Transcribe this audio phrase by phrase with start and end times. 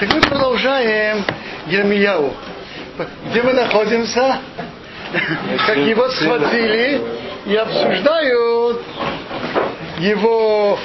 [0.00, 1.24] Так мы продолжаем
[1.68, 2.34] Ермияу.
[3.30, 4.38] Где мы находимся?
[5.66, 7.00] Как его схватили
[7.46, 8.82] и обсуждают
[10.00, 10.76] его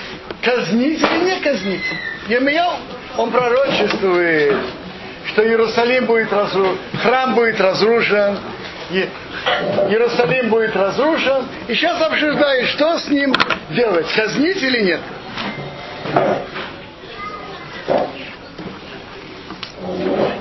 [0.44, 1.86] казнить или не казнить.
[2.28, 2.74] Ермияу,
[3.18, 4.56] он пророчествует,
[5.26, 8.38] что Иерусалим будет разрушен, храм будет разрушен,
[8.92, 11.48] Иерусалим будет разрушен.
[11.68, 13.34] И сейчас обсуждает, что с ним
[13.72, 15.02] делать, казнить или нет.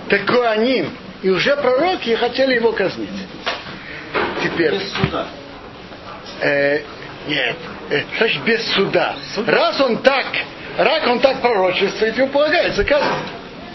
[0.09, 0.87] Так они
[1.23, 3.11] и уже пророки хотели его казнить.
[4.43, 4.73] Теперь.
[4.73, 5.27] Без суда.
[6.41, 6.81] Э,
[7.27, 7.57] нет,
[7.91, 9.17] э, значит без суда.
[9.47, 10.27] Раз он так,
[10.79, 13.07] раз он так пророчествует, ему полагается казнь.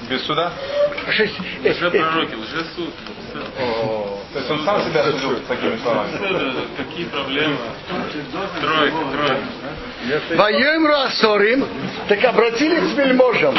[0.09, 0.51] Без суда?
[1.11, 2.93] Шесть, э, Уже э, пророки, уже суд.
[3.33, 6.11] То есть он сам себя судил такими словами.
[6.77, 7.57] Какие проблемы?
[8.61, 10.35] Тройка, тройка.
[10.35, 11.65] Воемру Асорим,
[12.07, 13.57] так обратились к вельможам.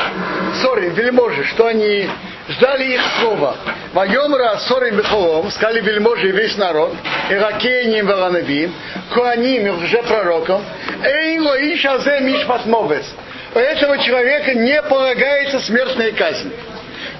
[0.62, 2.08] Сорим, вельможи, что они
[2.48, 3.56] ждали их слова.
[3.92, 6.94] Воемру Асорим Бехолом, сказали вельможи весь народ,
[7.30, 8.74] Иракейним Варанабим,
[9.12, 10.64] Куаним и пророком,
[11.02, 13.06] Эйнло Ишазе Мишпат Мовес.
[13.54, 16.52] У этого человека не полагается смертная казнь.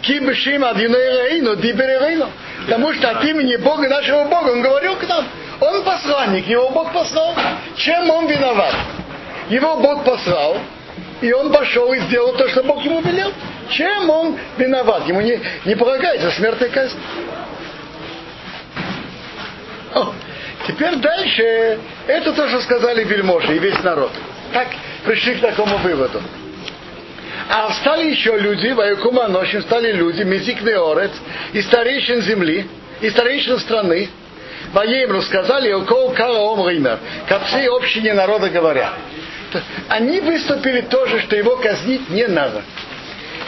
[0.02, 2.28] Кибышим Адиноирейну, Диберейну.
[2.66, 5.24] Потому что от имени Бога, нашего Бога, он говорил к нам.
[5.60, 7.34] Он посланник, его Бог послал.
[7.76, 8.74] Чем он виноват?
[9.48, 10.58] Его Бог послал,
[11.20, 13.32] и он пошел и сделал то, что Бог ему велел.
[13.70, 15.06] Чем он виноват?
[15.06, 16.98] Ему не, не полагается смертная казнь.
[19.94, 20.12] О,
[20.66, 24.10] теперь дальше, это то, что сказали вельможи и весь народ.
[24.52, 24.68] Так
[25.04, 26.20] пришли к такому выводу.
[27.48, 31.12] А встали еще люди, Ваюкума ночью стали люди, Мизик Неорец,
[31.52, 32.66] и старейшин земли,
[33.00, 34.08] и старейшин страны,
[34.72, 36.98] Воемру сказали, Окол Караом Ример,
[37.28, 38.94] как всей общине народа говорят.
[39.88, 42.62] Они выступили тоже, что его казнить не надо.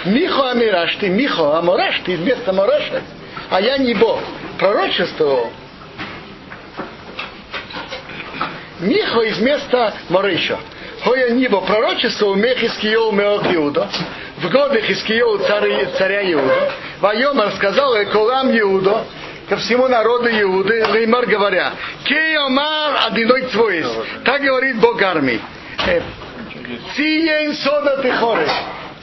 [0.06, 3.02] Михо Амирашти, Михо Аморашти, вместо Мораша,
[3.50, 4.20] а я не Бог.
[4.58, 5.50] Пророчествовал.
[8.80, 10.58] Михо из места Мореша.
[11.02, 13.88] Хоя Нибо пророчество умех Хискиел Меох Иуда,
[14.38, 19.04] в годы Хискиел царя, царя Иуда, Вайомар сказал Эколам Иуда,
[19.48, 21.72] ко всему народу Иуды, Леймар говоря,
[22.04, 23.86] Кейомар Адиной Цвоис,
[24.24, 25.40] так говорит Бог армии.
[26.96, 28.48] Циен сода тихоры.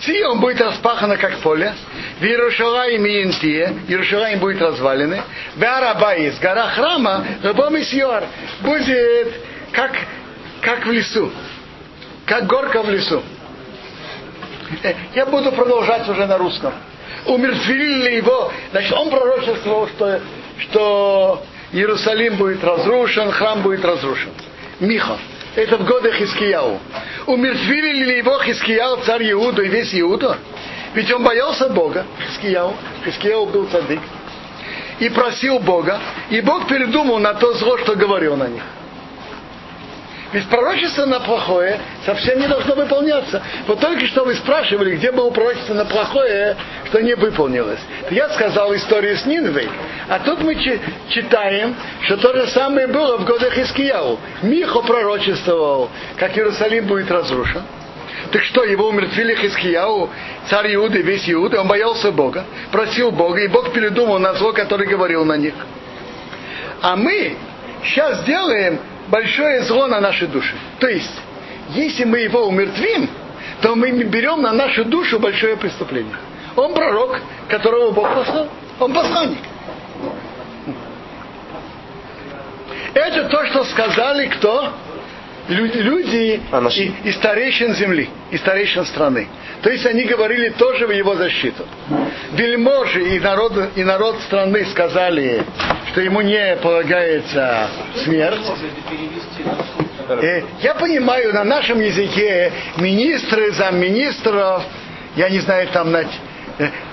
[0.06, 1.74] Цион будет распахано как поле.
[2.20, 3.76] В Иерушалаиме и Интие.
[3.88, 5.22] Иерушалаим будет развалены.
[5.56, 8.24] В Арабаис, гора храма, Рабом и Сьор,
[8.62, 9.34] будет
[9.72, 9.92] как,
[10.62, 11.32] как в лесу
[12.26, 13.22] как горка в лесу.
[15.14, 16.74] Я буду продолжать уже на русском.
[17.26, 20.20] Умертвили его, значит, он пророчествовал, что,
[20.60, 24.32] что Иерусалим будет разрушен, храм будет разрушен.
[24.80, 25.18] Миха.
[25.56, 26.80] Это в годы Хискияу.
[27.28, 30.38] Умертвили ли его Хискияу, царь Иуда и весь Иуда?
[30.94, 32.74] Ведь он боялся Бога, Хискияу.
[33.06, 34.00] Хискияу был цадык.
[35.00, 36.00] И просил Бога.
[36.30, 38.64] И Бог передумал на то зло, что говорил на них.
[40.34, 43.42] Ведь пророчество на плохое совсем не должно выполняться.
[43.68, 46.58] Вот только что вы спрашивали, где было пророчество на плохое,
[46.88, 47.80] что не выполнилось.
[48.10, 49.70] Я сказал историю с Нинвой,
[50.10, 50.56] а тут мы
[51.10, 54.20] читаем, что то же самое было в годах Искияу.
[54.42, 57.62] Михо пророчествовал, как Иерусалим будет разрушен.
[58.32, 60.10] Так что, его умертвили Хискияу,
[60.50, 64.88] царь Иуды, весь Иуды, он боялся Бога, просил Бога, и Бог передумал на зло, который
[64.88, 65.54] говорил на них.
[66.82, 67.36] А мы
[67.84, 68.80] сейчас делаем
[69.14, 70.56] большое зло на наши души.
[70.80, 71.14] То есть,
[71.70, 73.08] если мы его умертвим,
[73.62, 76.16] то мы берем на нашу душу большое преступление.
[76.56, 78.50] Он пророк, которого Бог послал.
[78.80, 79.38] Он посланник.
[82.96, 84.74] Это то, что сказали кто?
[85.48, 89.28] Люди, А, и, и старейшин земли, и старейшин страны.
[89.62, 91.68] То есть они говорили тоже в его защиту.
[92.32, 95.44] Вельможи и народ, и народ страны сказали,
[95.94, 97.68] что ему не полагается
[98.04, 98.42] смерть.
[100.10, 104.64] Э, Я понимаю, на нашем языке министры, замминистров,
[105.16, 106.06] я не знаю, там на- э,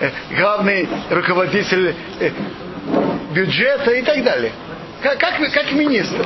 [0.00, 2.31] э, главный руководитель э,
[3.32, 4.52] бюджета и так далее.
[5.03, 6.23] Как, как, как министр.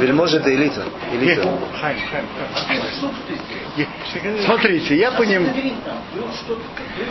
[0.00, 0.82] Вельможа это элита.
[1.12, 1.42] элита.
[4.44, 5.54] Смотрите, я понимаю.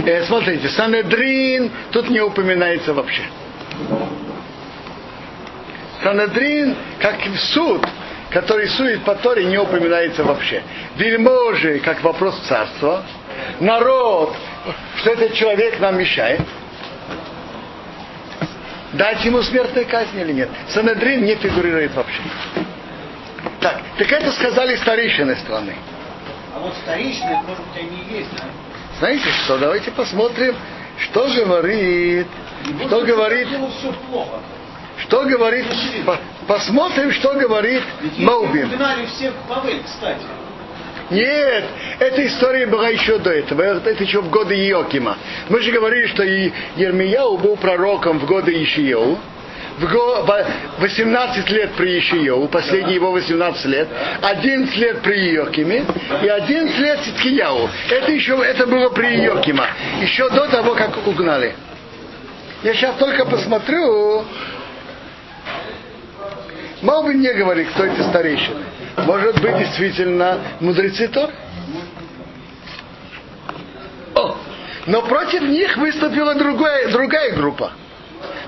[0.06, 3.24] Э, смотрите, Санедрин тут не упоминается вообще.
[6.04, 7.16] Санедрин, как
[7.54, 7.86] суд,
[8.30, 10.64] который судит по Торе, не упоминается вообще.
[10.96, 13.04] Вельможи, как вопрос царства.
[13.60, 14.36] Народ,
[14.98, 16.42] что этот человек нам мешает.
[18.94, 20.50] Дать ему смертную казнь или нет.
[20.70, 22.22] Санедрин не фигурирует вообще.
[23.60, 25.76] Так, так это сказали старейшины страны.
[26.60, 28.30] А вот старейшины, может быть, они и есть.
[28.42, 28.46] а?
[29.00, 30.56] Знаете что, давайте посмотрим,
[30.98, 32.28] что говорит,
[32.88, 34.40] что говорит, все плохо.
[34.98, 35.66] что говорит,
[36.06, 38.70] по- посмотрим, что говорит Ведь Маубим.
[39.08, 39.34] всех
[39.86, 40.22] кстати.
[41.12, 41.64] Нет,
[42.00, 45.18] эта история была еще до этого, это еще в годы Иокима.
[45.48, 49.18] Мы же говорили, что Ермияу был пророком в годы Ишиеу,
[49.80, 53.88] 18 лет при Ишиеу, последние его 18 лет,
[54.22, 55.86] 11 лет при Иокиме
[56.22, 57.70] и 11 лет Циткияу.
[57.90, 59.68] Это еще, это было при Иокима,
[60.02, 61.56] еще до того, как угнали.
[62.64, 64.26] Я сейчас только посмотрю,
[66.82, 68.64] Мог бы мне говорить, кто эти старейшины.
[68.98, 71.30] Может быть, действительно, мудрецы Тор.
[74.16, 74.38] О,
[74.86, 77.74] но против них выступила другая, другая группа.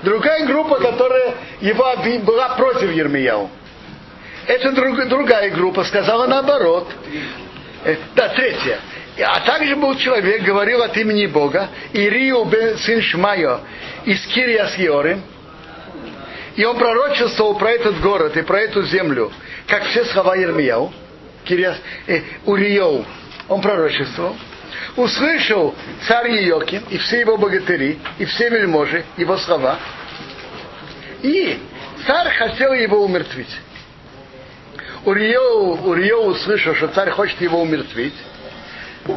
[0.02, 1.94] Другая группа, которая его
[2.24, 3.50] была против Ермияу.
[4.46, 6.90] Эта друг- другая группа сказала наоборот.
[7.84, 8.78] Э, да, третья.
[9.24, 13.60] А также был человек, говорил от имени Бога, Ирию бен сын Шмайо
[14.04, 15.22] из Кириас Йорим,
[16.56, 19.30] и он пророчествовал про этот город и про эту землю,
[19.66, 20.92] как все слова Ермияу,
[21.44, 21.76] Кириас,
[22.06, 23.04] э, Уриоу,
[23.48, 24.34] он пророчествовал.
[24.96, 25.74] Услышал
[26.06, 29.78] царь Иоким и все его богатыри, и все вельможи, его слова.
[31.22, 31.58] И
[32.06, 33.56] царь хотел его умертвить.
[35.04, 38.14] Уриоу, Уриоу услышал, что царь хочет его умертвить,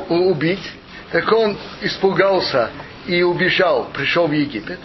[0.10, 0.72] убить,
[1.12, 2.72] так он испугался
[3.06, 4.80] и убежал, пришел в Египет.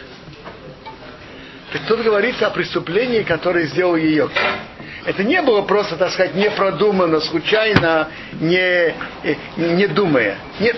[1.73, 4.29] Так тут говорится о преступлении, которое сделал ее.
[5.05, 10.37] Это не было просто, так сказать, не продумано, случайно, не, э, не думая.
[10.59, 10.77] Нет.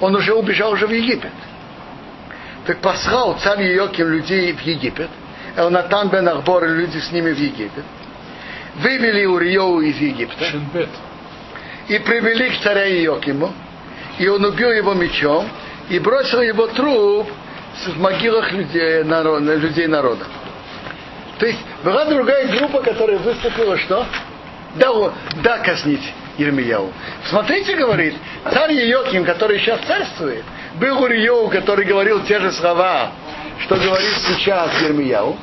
[0.00, 1.32] Он уже убежал уже в Египет.
[2.66, 5.10] Так послал царь Йоким людей в Египет.
[5.56, 7.84] Элнатан бен Ахбор люди с ними в Египет.
[8.76, 10.44] Вывели Уриоу из Египта.
[11.88, 13.52] И привели к царя Иокиму.
[14.18, 15.48] И он убил его мечом.
[15.90, 17.28] И бросил его труп
[17.86, 20.24] в могилах людей, народа, людей народа.
[21.38, 24.06] То есть была другая группа, которая выступила что?
[24.76, 24.90] Да,
[25.42, 26.92] да казнить Ермияу.
[27.28, 28.14] Смотрите, говорит,
[28.50, 30.44] царь Иоким, который сейчас царствует,
[30.74, 33.12] был Уриоу, который говорил те же слова,
[33.60, 35.36] что говорит сейчас Ермияу.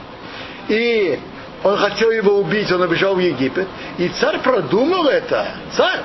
[0.68, 1.20] И
[1.64, 3.68] он хотел его убить, он убежал в Египет.
[3.98, 5.48] И царь продумал это.
[5.72, 6.02] Царь.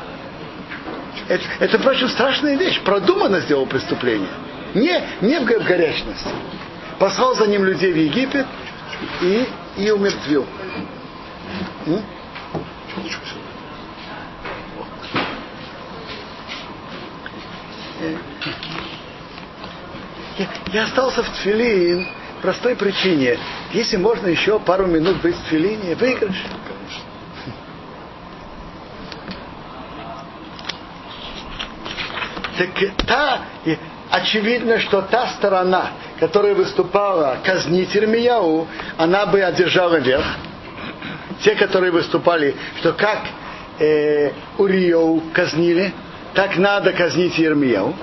[1.29, 2.81] Это, это впрочем, страшная вещь.
[2.83, 4.29] Продуманно сделал преступление.
[4.75, 6.29] Не, не в горячности.
[6.99, 8.47] Послал за ним людей в Египет
[9.21, 10.47] и, и умертвил.
[11.87, 12.03] М?
[18.01, 18.17] Э,
[20.73, 22.07] Я, остался в Тфилин
[22.43, 23.39] простой причине.
[23.73, 26.45] Если можно еще пару минут быть в Тфилине, выигрыш.
[32.59, 33.77] Так та, и
[34.11, 38.67] очевидно, что та сторона, которая выступала казнить Ирмияу,
[38.97, 40.25] она бы одержала верх.
[41.43, 43.21] Те, которые выступали, что как
[43.79, 45.93] э, Уриоу казнили,
[46.35, 47.95] так надо казнить Ермияу.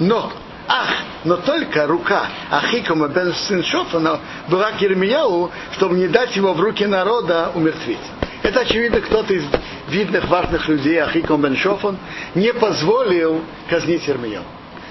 [0.00, 0.32] Но,
[0.66, 0.88] ах,
[1.24, 4.18] но только рука Ахикома бен сын Шофана
[4.48, 7.98] была к Ермияу, чтобы не дать его в руки народа умертвить.
[8.42, 9.44] Это, очевидно, кто-то из
[9.88, 11.98] видных, важных людей, Ахиком бен Шофан,
[12.34, 14.44] не позволил казнить Ермияу.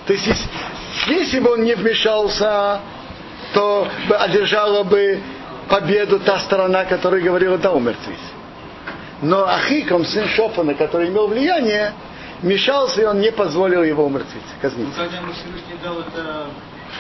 [0.10, 0.28] То есть,
[1.06, 2.80] если, бы он не вмешался,
[3.54, 3.88] то
[4.18, 5.22] одержала бы
[5.70, 8.18] победу та сторона, которая говорила да умертвить.
[9.22, 11.94] Но Ахиком, сын Шофана, который имел влияние,
[12.42, 14.88] мешался, и он не позволил его умертвить, казнить.
[14.88, 16.48] Ну, когда ему Всевышний дал это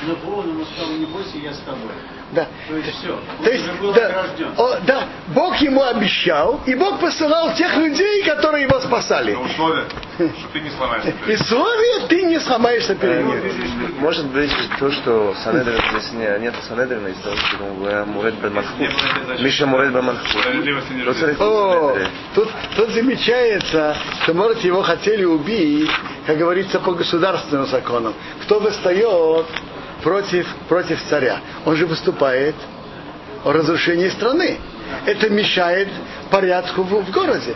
[0.04, 1.92] на он ему сказал, не бойся, я с тобой.
[2.32, 2.48] Да.
[2.68, 4.54] То есть все, он То есть, был да, огражден.
[4.56, 9.34] о, да, Бог ему обещал, и Бог посылал тех людей, которые его спасали.
[9.34, 11.14] Но условие, что ты не сломаешься.
[11.28, 13.96] И слове ты не сломаешься перед ним.
[14.00, 18.54] Может быть то, что Санедрин, здесь не, нет Санедрина, из того, что он Мурет бен
[18.54, 19.40] Малхут.
[19.40, 19.94] Миша Мурет
[21.20, 21.98] царь О,
[22.36, 25.90] тут, тут замечается, что, может, его хотели убить,
[26.28, 28.14] как говорится, по государственным законам.
[28.44, 29.48] Кто восстает
[30.04, 31.40] против, против царя?
[31.66, 32.56] Он же выступает
[33.46, 34.58] о разрушении страны.
[35.06, 35.88] Это мешает
[36.30, 37.56] порядку в, в городе.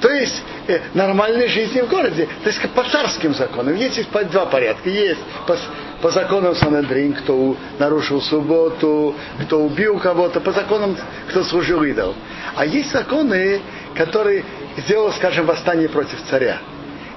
[0.00, 2.28] То есть э, нормальной жизни в городе.
[2.42, 3.76] То есть по царским законам.
[3.76, 4.88] Есть по- два порядка.
[4.90, 5.56] Есть по,
[6.00, 10.96] по законам Санадрин, кто у- нарушил субботу, кто убил кого-то, по законам,
[11.28, 12.14] кто служил идол.
[12.56, 13.60] А есть законы,
[13.94, 14.44] которые
[14.78, 16.58] сделал, скажем, восстание против царя.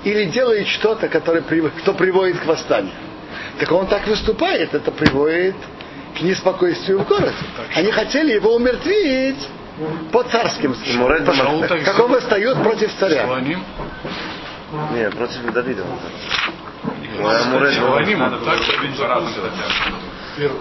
[0.04, 2.94] Или делает что-то, которое, прив- что приводит к восстанию.
[3.60, 5.56] Так он так выступает, это приводит
[6.18, 7.34] к неспокойствию в городе.
[7.76, 9.48] Они хотели его умертвить
[10.12, 11.84] по царским Малхут.
[11.84, 13.26] как он восстает против царя.
[13.26, 13.64] Слоним?
[14.94, 15.84] Не, против Давида.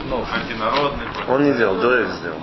[0.08, 0.24] Ну.
[1.28, 2.38] Он не делал, Доев сделал.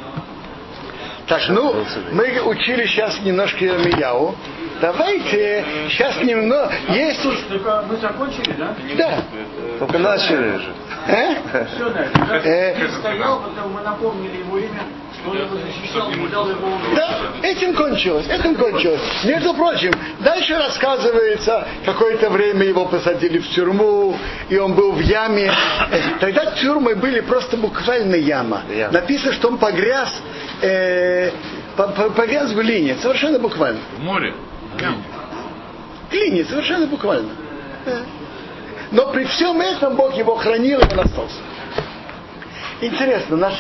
[1.28, 4.36] Так, ну, мы учили сейчас немножко Ермияу.
[4.82, 6.72] Давайте сейчас немного...
[6.90, 7.22] Есть...
[7.50, 8.76] Только мы закончили, да?
[8.98, 9.24] Да.
[9.80, 10.74] Только начали же.
[11.08, 11.36] Э?
[11.76, 12.38] Все, да.
[12.44, 12.88] Э.
[13.00, 14.82] Стоял, потом мы напомнили его имя.
[16.96, 19.02] Да, этим кончилось, этим кончилось.
[19.24, 24.18] Между прочим, дальше рассказывается, какое-то время его посадили в тюрьму,
[24.50, 25.52] и он был в яме.
[25.92, 28.64] Э, Тогда тюрьмы были просто буквально яма.
[28.92, 30.10] Написано, что он погряз,
[30.62, 31.30] э,
[31.78, 33.80] по- по- погряз в глине, совершенно буквально.
[33.98, 34.34] В море.
[34.90, 37.30] В глине, совершенно буквально.
[38.92, 41.38] Но при всем этом Бог его хранил, и он остался.
[42.82, 43.54] Интересно, наш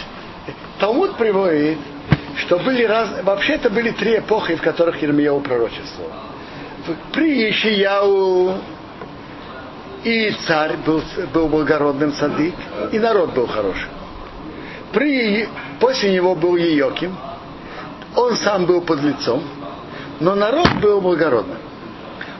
[0.79, 1.77] Талмуд приводит,
[2.37, 3.23] что были раз...
[3.23, 6.11] вообще это были три эпохи, в которых Ермияу пророчествовал.
[7.13, 8.55] При Ишияу
[10.03, 12.55] и царь был, был благородным садик,
[12.91, 13.89] и народ был хороший.
[14.91, 15.47] При,
[15.79, 17.15] после него был Иоким,
[18.15, 19.43] он сам был подлецом,
[20.21, 21.57] но народ был благородным.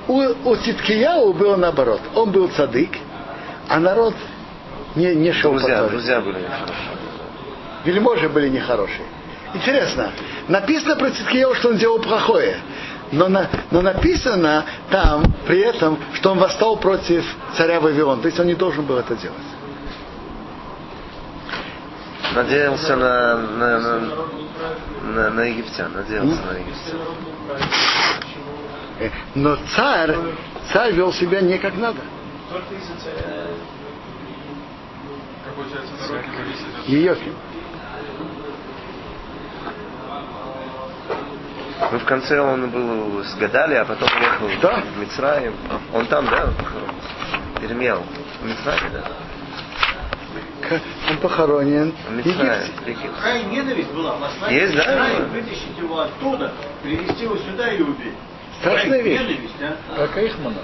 [0.08, 0.20] У,
[0.50, 2.02] у Циткияу было наоборот.
[2.16, 2.92] Он был цадык,
[3.70, 4.14] а народ
[4.96, 5.90] не, не шел по Друзья, Торе.
[5.92, 6.88] друзья были нехорошие.
[7.86, 9.06] Вельможи были нехорошие.
[9.54, 10.12] Интересно,
[10.48, 12.58] написано про Циткияу, что он делал плохое.
[13.12, 17.26] Но, на- но написано там при этом, что он восстал против
[17.58, 18.22] царя Вавилона.
[18.22, 19.38] То есть он не должен был это делать.
[22.34, 24.00] Надеялся на, на, на,
[25.14, 27.00] на, на египтян, надеялся на египтян.
[29.36, 30.15] Но царь,
[30.72, 32.00] царь вел себя не как надо.
[36.88, 37.36] Иоким.
[41.91, 44.81] Ну, в конце он был с Гадали, а потом уехал Да.
[44.81, 45.53] в Мицраим.
[45.93, 46.93] Он там, да, похоронен?
[47.62, 48.03] Ирмияу.
[48.41, 49.03] В Мицраиме, да.
[51.10, 52.18] Он похоронен В.
[52.18, 53.10] Египте.
[53.16, 55.08] Какая ненависть была послать Есть, да?
[55.32, 58.13] Вытащить его оттуда, привезти его сюда и убить.
[58.60, 59.20] Страшная вещь.
[59.20, 59.78] Ненависть, а?
[59.96, 60.58] Как Эйхмана.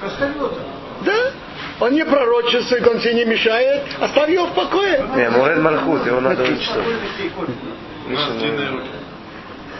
[0.00, 0.60] Костолета.
[1.04, 1.32] Да.
[1.80, 3.82] Он не пророчествует, он тебе не мешает.
[4.00, 5.04] Оставь его в покое.
[5.16, 6.56] Не, Муред Мальхут, его надо кофе.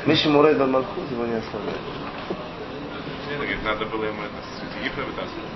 [0.06, 1.78] Миша Муред- Мальхут его не оставляет.
[3.64, 5.50] Надо было ему это с Египта вытаскивать.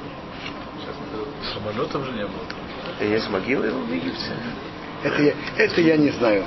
[0.80, 2.42] Сейчас мы это- Самолетов же не было.
[3.00, 4.32] И есть могилы его в Египте.
[5.04, 6.44] Это я, это я не знаю.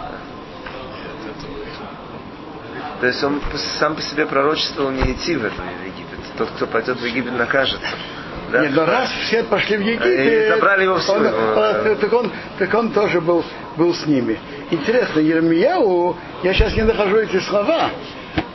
[2.99, 3.41] То есть он
[3.79, 6.19] сам по себе пророчествовал не идти в этот Египет.
[6.37, 7.87] Тот, кто пойдет в Египет, накажется.
[8.51, 8.61] Да?
[8.61, 11.89] Нет, но раз все пошли в Египет, И забрали его в он, Сирию.
[11.91, 13.43] он- так, он, так он тоже был,
[13.77, 14.37] был с ними.
[14.69, 17.89] Интересно, Еремияу, я сейчас не нахожу эти слова,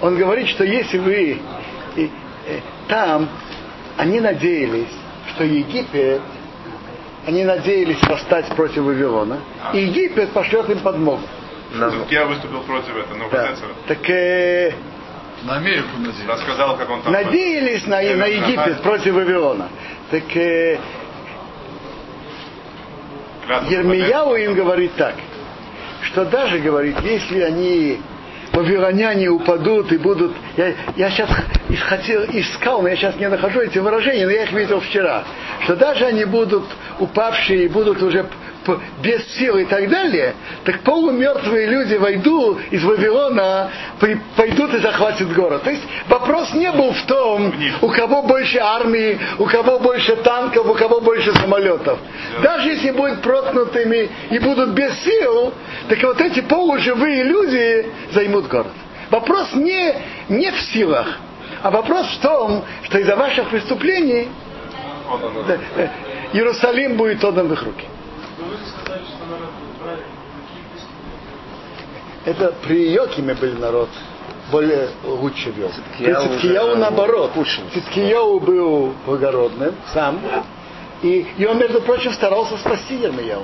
[0.01, 1.41] он говорит, что если вы
[1.97, 2.11] и,
[2.47, 3.29] э, там,
[3.97, 4.93] они надеялись,
[5.35, 6.21] что Египет,
[7.27, 9.41] они надеялись восстать против Вавилона,
[9.73, 11.23] и Египет пошлет им подмогу.
[12.09, 13.49] Я выступил против этого, но Да.
[13.89, 14.73] Так э,
[15.43, 16.29] На Америку надеюсь.
[16.29, 17.13] рассказал, как он там...
[17.13, 19.69] надеялись на, на Египет против Вавилона.
[20.11, 20.79] Так э,
[23.69, 25.17] Ермияу им говорит так,
[26.03, 28.01] что даже, говорит, если они
[28.57, 30.35] вавилоняне упадут и будут...
[30.57, 31.29] Я, я сейчас
[31.87, 35.25] хотел, искал, но я сейчас не нахожу эти выражения, но я их видел вчера.
[35.65, 36.65] Что даже они будут
[36.99, 38.27] упавшие и будут уже
[39.03, 43.71] без сил и так далее, так полумертвые люди войдут из Вавилона,
[44.37, 45.63] пойдут и захватят город.
[45.63, 50.69] То есть вопрос не был в том, у кого больше армии, у кого больше танков,
[50.69, 51.99] у кого больше самолетов.
[52.43, 55.53] Даже если будут проткнутыми и будут без сил,
[55.89, 58.73] так вот эти полуживые люди займут город.
[59.11, 59.95] Вопрос не,
[60.29, 61.19] не в силах,
[61.63, 64.29] а вопрос в том, что из-за ваших преступлений
[66.33, 67.87] Иерусалим будет отдан в их руки.
[72.27, 73.89] Это при Йокиме был народ
[74.51, 75.71] более лучше вел.
[75.71, 77.31] Циткияу Циткияу уже наоборот.
[77.33, 77.65] худший.
[77.73, 80.21] Циткияу был благородным сам.
[81.03, 83.43] И, и он, между прочим, старался спасти Ермияу.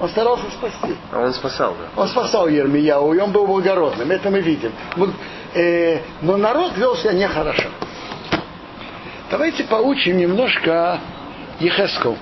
[0.00, 0.96] Он старался спасти.
[1.12, 2.00] А он спасал, да.
[2.02, 4.10] Он спасал Ермияу, и он был благородным.
[4.10, 4.72] Это мы видим.
[4.96, 5.10] Вот,
[5.54, 7.68] э, но народ вел себя нехорошо.
[9.30, 11.00] Давайте поучим немножко
[11.60, 12.16] Ехесков.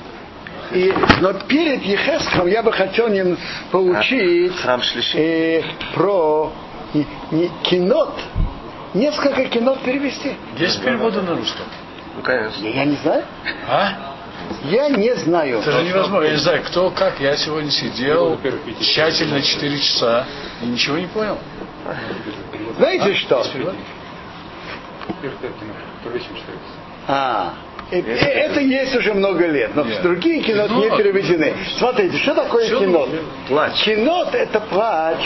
[0.72, 3.36] И, но перед Ехеском я бы хотел нем
[3.70, 5.18] поучить А, храм Шлиши.
[5.18, 5.62] э,
[5.94, 6.52] про
[6.94, 8.14] не- не- кинот.
[8.94, 10.34] Несколько кинот перевести.
[10.56, 11.66] Есть переводы на русском?
[12.16, 12.64] Ну, конечно.
[12.64, 13.24] Я, я не знаю.
[13.68, 14.14] А?
[14.64, 15.58] Я не знаю.
[15.60, 16.26] Это же невозможно.
[16.26, 17.18] Я не знаю, кто как.
[17.18, 18.38] Я сегодня сидел
[18.80, 20.24] тщательно 4 часа
[20.62, 21.38] и ничего не понял.
[22.76, 23.44] Знаете что?
[27.06, 30.02] А, э, э, это есть уже много лет, но Нет.
[30.02, 31.54] другие кино не переведены.
[31.78, 33.08] Смотрите, что такое Всё кино?
[33.48, 33.84] Плач.
[33.84, 35.18] Кино это плач,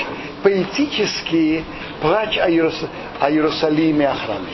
[0.43, 1.65] поэтический
[2.01, 2.89] плач о, Иерус-
[3.21, 4.53] о Иерусалиме, о храме.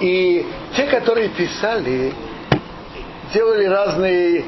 [0.00, 2.12] И те, которые писали,
[3.34, 4.44] делали разные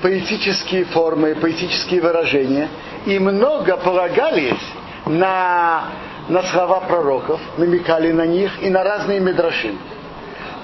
[0.00, 2.68] поэтические формы, поэтические выражения,
[3.06, 4.60] и много полагались
[5.06, 5.84] на,
[6.28, 9.72] на слова пророков, намекали на них и на разные медраши.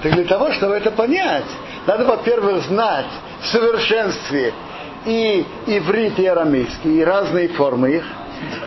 [0.01, 1.45] Так для того, чтобы это понять,
[1.85, 3.05] надо, во-первых, знать
[3.41, 4.53] в совершенстве
[5.05, 8.03] и иврит, и арамейский, и разные формы их,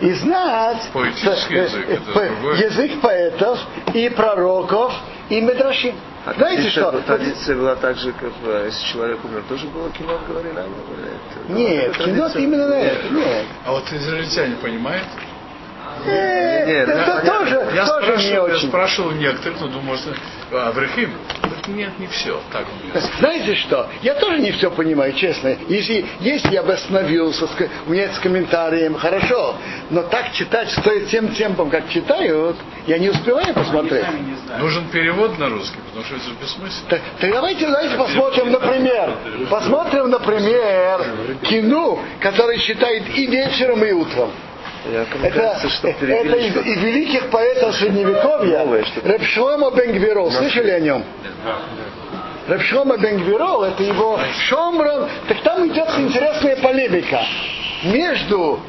[0.01, 1.99] и знать Поэтический э, язык, э,
[2.31, 2.57] другое.
[2.57, 3.59] язык поэтов
[3.95, 4.93] и пророков
[5.31, 5.95] и медрашим.
[6.25, 7.01] А Знаете традиция, что?
[7.01, 11.53] Традиция была так же, как э, если человек умер, тоже было кино, говорили или это-
[11.53, 13.09] Нет, кино именно на это.
[13.12, 13.45] Нет.
[13.65, 15.07] А вот израильтяне понимают?
[16.07, 18.69] Э, нет, это я- тоже, Я тоже не спрашивал, я очень.
[18.69, 21.13] спрашивал некоторых, ну, думаю, что Аврахим.
[21.69, 22.41] Нет, не все.
[22.51, 23.11] Так мне сказал.
[23.21, 23.89] Знаете что?
[24.03, 25.57] Я тоже не все понимаю, честно.
[25.69, 27.47] Если, если я бы остановился,
[27.87, 29.55] у меня это с комментарием, хорошо.
[29.91, 32.57] Но так читать стоит тем темпом, как читают,
[32.89, 34.05] я не успеваю посмотреть.
[34.27, 34.61] Не знаю.
[34.61, 36.89] Нужен перевод на русский, потому что это же бессмысленно.
[36.91, 39.11] Так, так давайте, давайте посмотрим, например,
[39.49, 41.05] посмотрим, например,
[41.43, 44.33] кино, который читает и вечером, и утром.
[44.85, 46.05] Это, кажется, что это
[46.37, 48.59] из, из великих поэтов Средневековья.
[49.05, 50.31] Репшлома Бенгвиро.
[50.31, 51.05] Слышали о нем?
[52.49, 55.09] Репшлома Бенгвиро, это его Шомрон.
[55.29, 57.21] Так там идет интересная полемика
[57.85, 58.61] между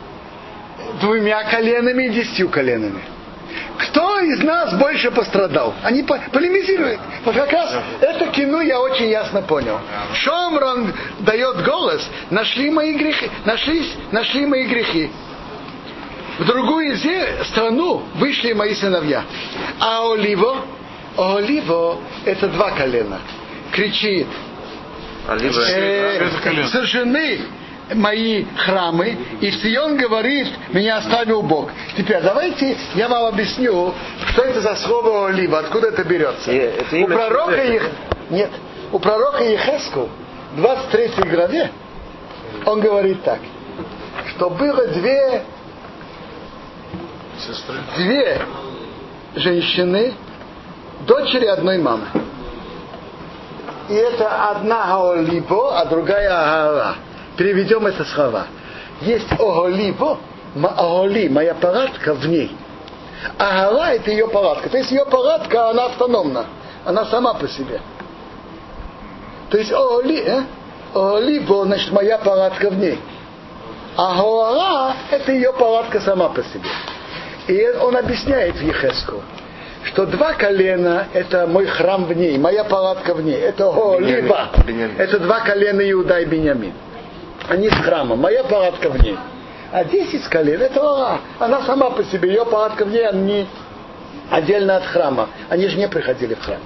[1.02, 3.02] двумя коленами и десятью коленами.
[3.78, 5.74] Кто из нас больше пострадал?
[5.84, 7.00] Они по- полемизируют.
[7.26, 9.80] Вот как раз это кино я очень ясно понял.
[10.14, 15.10] Шомрон дает голос, нашли мои грехи, нашлись, нашли мои грехи.
[16.40, 16.98] В другую
[17.46, 19.24] страну вышли мои сыновья.
[19.80, 20.66] А Оливо,
[21.18, 23.20] Оливо это два колена.
[23.72, 24.28] Кричит,
[25.28, 25.60] А либо...
[25.62, 27.40] э, сожжены
[27.94, 31.70] мои храмы, и Сион говорит, меня оставил Бог.
[31.98, 33.94] Теперь давайте я вам объясню,
[34.30, 36.52] что это за слово олива, откуда это берется.
[36.52, 37.90] Э, это у пророка их
[38.30, 38.50] нет,
[38.92, 40.10] у пророка Ехеску
[40.54, 41.72] в 23 главе
[42.66, 43.40] он говорит так,
[44.30, 45.44] что было две
[47.40, 47.78] Сестры.
[47.98, 48.42] две
[49.36, 50.14] женщины,
[51.06, 52.08] дочери одной мамы.
[53.90, 56.96] И это одна Гаолибо, а другая Агара.
[57.36, 58.48] Переведем это слова.
[59.02, 60.20] Есть Оголибо,
[60.56, 62.56] Оголи, моя палатка в ней.
[63.38, 64.70] Агара это ее палатка.
[64.70, 66.46] То есть ее палатка, она автономна.
[66.86, 67.82] Она сама по себе.
[69.50, 70.44] То есть Оголи, э?
[70.94, 73.00] Оголибо, значит, моя палатка в ней.
[73.96, 76.70] А Гоара это ее палатка сама по себе.
[77.48, 79.22] И он объясняет Ехеску,
[79.86, 83.36] что два колена– это мой храм в ней, моя палатка в ней.
[83.36, 84.50] Это о, либо.
[84.98, 86.74] Это два колена Иуда и Беньямин.
[87.50, 89.18] Они с храмом, моя палатка в ней.
[89.72, 91.20] А десять колен– это Ора.
[91.40, 93.48] Она сама по себе, ее палатка в ней, они
[94.30, 95.28] отдельно от храма.
[95.50, 96.60] Они же не приходили в храм.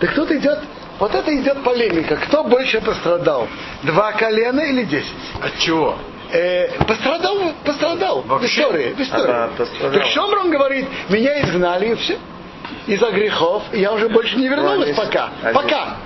[0.00, 0.60] Так тут идет,
[0.98, 2.16] вот это идет полемика.
[2.16, 3.48] Кто больше пострадал?
[3.82, 5.12] Два колена или десять?
[5.42, 5.96] От чего?
[6.30, 8.92] Э, пострадал, пострадал в истории.
[8.92, 9.30] В истории.
[9.30, 9.50] Ага.
[9.92, 12.18] Так Шомрон говорит, меня изгнали, и все.
[12.86, 15.30] Из-за грехов, и я уже больше не вернулась пока.
[15.54, 15.96] Пока.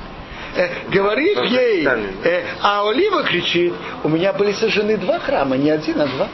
[0.55, 1.87] Э, говорит ей,
[2.25, 6.29] э, а Олива кричит, у меня были сожжены два храма, не один, а два.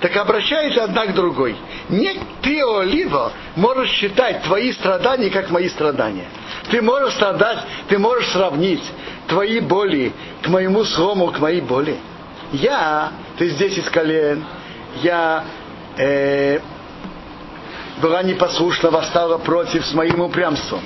[0.00, 1.56] Так обращается одна к другой.
[1.88, 6.26] Не ты, Олива, можешь считать твои страдания как мои страдания.
[6.70, 8.84] Ты можешь страдать, ты можешь сравнить
[9.28, 11.98] твои боли к моему слому, к моей боли.
[12.54, 14.44] Я, ты здесь из колен,
[15.02, 15.44] я
[15.96, 16.60] э,
[18.00, 20.80] была непослушна, восстала против с моим упрямством.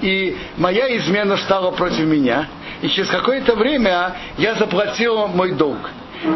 [0.00, 2.48] И моя измена стала против меня.
[2.82, 5.78] И через какое-то время я заплатил мой долг.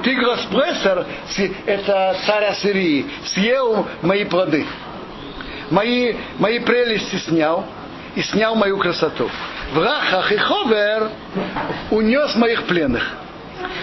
[0.04, 1.06] Тигрос-прессор,
[1.66, 4.64] это царь Ассирии, съел мои плоды.
[5.70, 7.64] Мои, мои прелести снял
[8.14, 9.28] и снял мою красоту.
[9.72, 11.10] В рахах и ховер
[11.90, 13.21] унес моих пленных.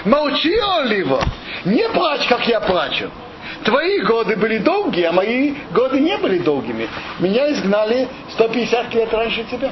[0.05, 1.21] Молчи, Оливо,
[1.65, 3.09] не плачь, как я плачу.
[3.63, 6.87] Твои годы были долгие, а мои годы не были долгими.
[7.19, 9.71] Меня изгнали 150 лет раньше тебя.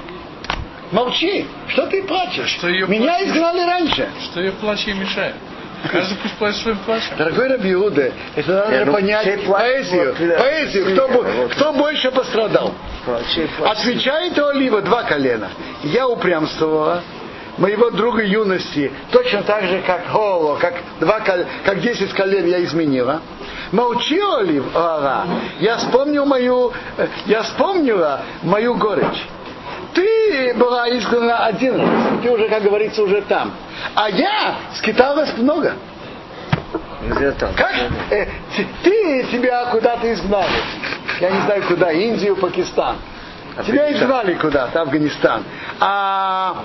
[0.92, 2.50] Молчи, что ты плачешь?
[2.50, 3.28] Что ее Меня плачешь?
[3.28, 4.10] изгнали раньше.
[4.26, 5.36] Что ее плач ей мешает?
[5.92, 7.16] Каждый пусть плачет своим плачем.
[7.18, 10.16] Дорогой Раби Иуда, это надо Не, ну, понять поэзию.
[10.38, 11.52] поэзию, кто, вот.
[11.54, 12.74] кто больше пострадал.
[13.66, 15.50] Отвечает Олива два колена.
[15.84, 17.04] Я упрямствовала,
[17.58, 23.22] моего друга юности, точно так же, как Холо, как, два, как 10 колен я изменила.
[23.72, 25.26] Молчи, Олив, Ара.
[25.60, 29.28] Я вспомнил мою, э, я вспомнила мою горечь.
[29.94, 31.90] ты была изгнана один раз,
[32.22, 33.52] ты уже, как говорится, уже там.
[33.96, 35.74] А я скиталась много.
[37.56, 37.74] Как?
[38.12, 38.28] Э,
[38.84, 40.50] ты тебя куда-то изгнали.
[41.20, 42.98] Я не знаю куда, Индию, Пакистан.
[43.66, 45.44] Тебя изгнали куда-то, Афганистан.
[45.80, 46.58] А,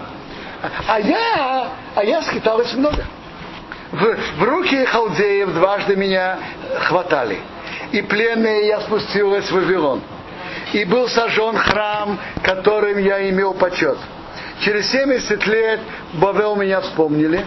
[0.86, 3.04] а я, а я скиталась много.
[3.90, 6.38] В, в руки халдеев дважды меня
[6.80, 7.38] хватали.
[7.90, 10.00] И пленные я спустилась в Вавилон.
[10.72, 13.98] И был сожжен храм, которым я имел почет.
[14.60, 15.80] Через 70 лет
[16.14, 17.44] Бавел меня вспомнили.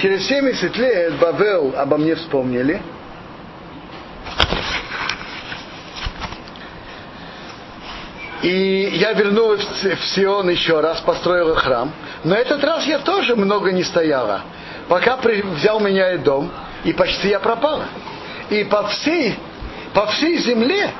[0.00, 2.80] Через 70 лет Бавел обо мне вспомнили.
[8.44, 11.90] И я вернулась в Сион еще раз, построила храм.
[12.24, 14.42] Но этот раз я тоже много не стояла.
[14.86, 16.50] Пока при- взял меня и дом,
[16.84, 17.86] и почти я пропала.
[18.50, 19.38] И по всей,
[19.94, 20.90] по всей земле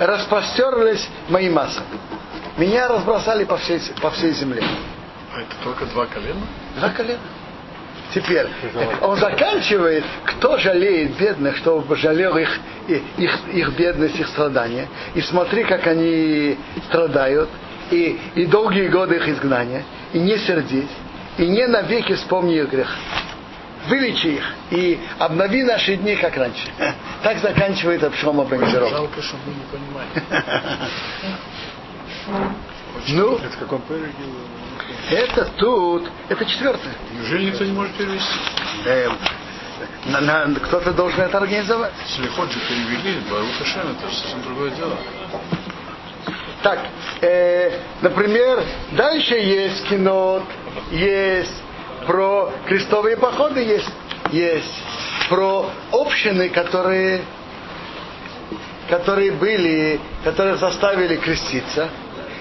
[0.00, 1.80] распростерлись мои массы.
[2.56, 4.64] Меня разбросали по всей, по всей земле.
[5.32, 6.40] А это только два колена?
[6.76, 7.20] Два колена.
[8.14, 8.46] Теперь,
[9.02, 12.48] он заканчивает, кто жалеет бедных, чтобы жалел их,
[13.18, 14.86] их, их бедность, их страдания.
[15.14, 17.50] И смотри, как они страдают,
[17.90, 20.90] и, и долгие годы их изгнания, и не сердись,
[21.38, 22.88] и не навеки вспомни их грех.
[23.88, 26.68] Вылечи их и обнови наши дни, как раньше.
[27.22, 28.90] Так заканчивает Абшома Бенджеров.
[28.90, 30.08] Жалко, что мы не понимаем.
[33.08, 34.08] Ну, Это в каком переге?
[35.10, 36.92] Это тут, это четвертое.
[37.14, 38.34] Неужели никто не может перевести?
[38.86, 39.18] Эм,
[40.06, 41.92] на- на- кто-то должен это организовать.
[42.16, 44.96] Слихот же перевели, Барух Хашем, это совсем другое дело.
[46.62, 46.78] Так,
[47.20, 50.42] э, например, дальше есть кино,
[50.90, 51.62] есть
[52.06, 53.90] про крестовые походы, есть,
[54.32, 54.82] есть
[55.28, 57.22] про общины, которые,
[58.88, 61.90] которые были, которые заставили креститься,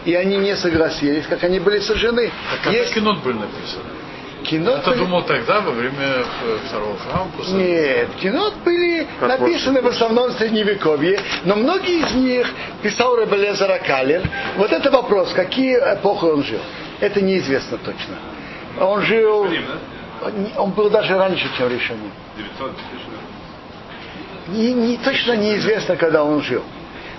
[0.06, 2.32] и они не согласились, как они были сожжены.
[2.52, 3.82] А когда есть кинот был написан?
[4.44, 4.72] кино.
[4.72, 7.54] Я-то думал тогда, во время э, второго храма, после...
[7.56, 12.48] Нет, кино были Как написаны в основном в Средневековье, но многие из них
[12.82, 14.22] писал Ребелезер Акалер.
[14.58, 16.60] Вот это вопрос, какие эпохи он жил.
[17.00, 18.16] Это неизвестно точно.
[18.80, 19.48] Он жил,
[20.58, 22.12] он был даже раньше, чем Решоним.
[22.38, 23.04] 900 тысяч.
[24.50, 26.64] Не, не- точно неизвестно, когда он жил.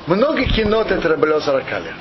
[0.07, 1.94] Много кино это Ребелезер Акалер.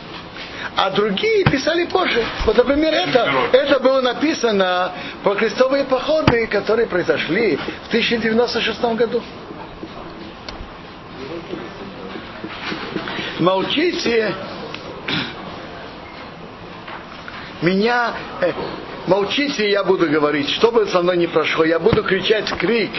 [0.75, 2.23] А другие писали позже.
[2.45, 4.91] Вот, например, это, это было написано
[5.23, 9.21] про крестовые походы, которые произошли в 1096 году.
[13.39, 14.33] Молчите,
[17.61, 18.51] меня, э,
[19.07, 22.91] молчите, я буду говорить, что бы со мной ни прошло, я буду кричать крик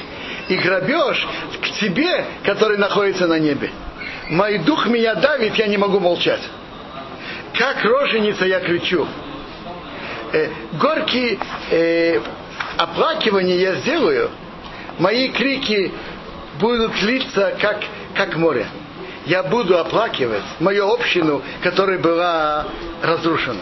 [0.49, 1.27] и грабеж
[1.63, 3.71] к тебе, который находится на небе.
[4.31, 6.41] Мой дух меня давит, я не могу молчать.
[7.57, 9.07] Как роженица я кричу.
[10.33, 11.39] Э, горькие
[11.71, 12.21] э,
[12.77, 14.31] оплакивания я сделаю.
[14.99, 15.93] Мои крики
[16.59, 17.81] будут литься, как,
[18.17, 18.67] как море.
[19.27, 22.67] Я буду оплакивать мою общину, которая была
[23.03, 23.61] разрушена.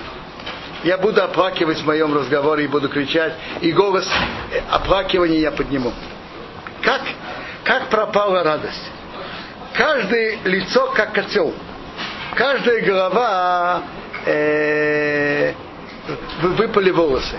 [0.84, 4.08] Я буду оплакивать в моем разговоре и буду кричать, и голос
[4.52, 5.92] э, оплакивания я подниму.
[6.80, 7.02] Как,
[7.62, 8.90] как пропала радость?
[9.74, 11.54] Каждое лицо как котел.
[12.34, 13.82] Каждая голова
[14.24, 15.52] э,
[16.40, 17.36] вы- выпали волосы.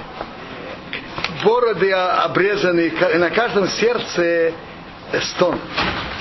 [1.44, 4.54] Бороды обрезаны, на каждом сердце
[5.22, 5.60] стон.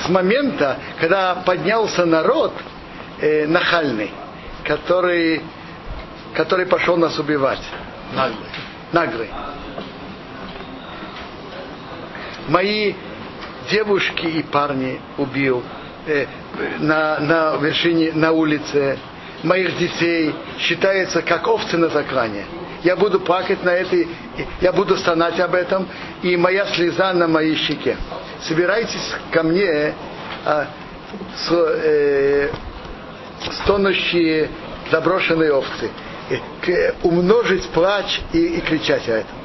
[0.05, 2.53] С момента, когда поднялся народ
[3.21, 4.11] э, нахальный,
[4.65, 5.43] который,
[6.35, 7.63] который пошел нас убивать.
[8.15, 8.49] Наглый.
[8.93, 9.31] Наглый.
[12.49, 12.95] Мои
[13.71, 15.63] девушки и парни убил
[16.07, 16.27] э,
[16.79, 18.99] на, на вершине, на улице.
[19.43, 22.45] Моих детей считается как овцы на заклане.
[22.85, 24.09] Я буду плакать на этой,
[24.61, 25.89] я буду стонать об этом,
[26.23, 27.97] и моя слеза на моей щеке.
[28.43, 29.95] Собирайтесь ко мне,
[30.45, 30.67] а,
[31.37, 32.49] с, э,
[33.51, 34.49] стонущие
[34.91, 35.91] заброшенные овцы.
[36.31, 39.37] Э, к- умножить плач и, и кричать о этом.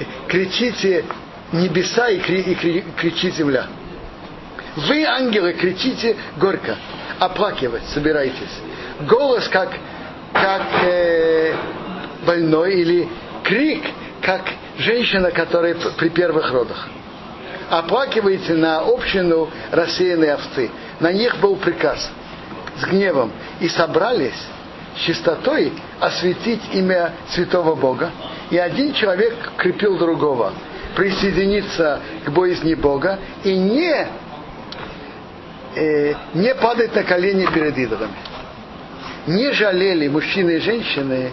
[0.00, 1.04] Э, Кричите
[1.52, 3.66] небеса и, кри- и кри- кричи земля.
[4.76, 6.76] Вы, ангелы, кричите горько,
[7.18, 8.60] оплакивать, собирайтесь.
[9.08, 9.70] Голос как,
[10.32, 11.54] как э,
[12.26, 13.08] больной или
[13.42, 13.82] крик,
[14.20, 14.42] как
[14.78, 16.88] женщина, которая при первых родах.
[17.70, 20.70] Оплакивайте на общину рассеянные овцы.
[21.00, 22.10] На них был приказ
[22.78, 23.32] с гневом.
[23.60, 24.40] И собрались
[24.96, 28.10] с чистотой осветить имя святого Бога.
[28.50, 30.52] И один человек крепил другого.
[30.94, 34.06] Присоединиться к боязни Бога и не
[35.76, 38.16] э, не падать на колени перед идолами.
[39.26, 41.32] Не жалели мужчины и женщины,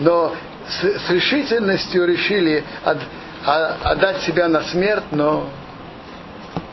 [0.00, 0.34] но
[0.68, 2.98] с, с решительностью решили от,
[3.44, 5.48] а, отдать себя на смерть, но,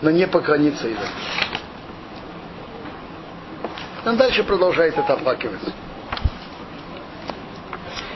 [0.01, 1.09] но не поклониться идолам.
[4.05, 5.61] Он дальше продолжает это оплакивать.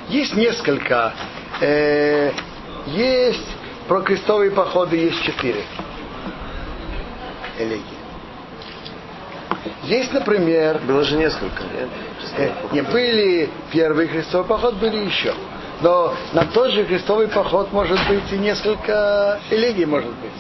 [0.09, 1.13] Есть несколько.
[1.61, 2.31] Э,
[2.87, 3.47] есть
[3.87, 5.63] про крестовые походы есть четыре
[7.57, 7.92] элегии.
[9.83, 11.63] Есть, например, Было же несколько,
[12.37, 15.33] э, не были первый крестовый поход, были еще.
[15.81, 20.31] Но на тот же крестовый поход может быть и несколько элегий может быть.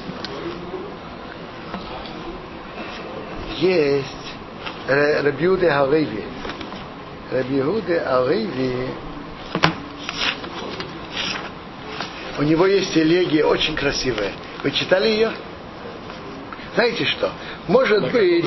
[3.57, 4.07] Есть
[4.87, 6.23] Рабиуде Алеви.
[7.31, 8.89] Рабиуде Алеви
[12.39, 14.31] у него есть элегия очень красивая.
[14.63, 15.31] Вы читали ее?
[16.75, 17.31] Знаете что?
[17.67, 18.45] Может На каком быть,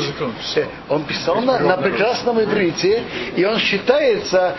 [0.89, 1.41] он писал?
[1.43, 3.03] на, на прекрасном иврите,
[3.37, 4.57] и он считается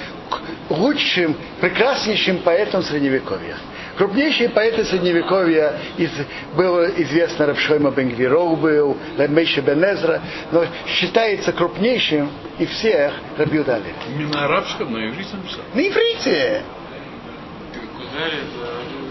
[0.69, 3.57] лучшим, прекраснейшим поэтом Средневековья.
[3.97, 6.11] Крупнейшие поэты Средневековья из,
[6.55, 13.93] было известно Рабшойма Бенгвиров был, Мейша Бенезра, но считается крупнейшим из всех Рабиудали.
[14.33, 15.61] На арабском, но иврите написал.
[15.73, 16.61] На иврите.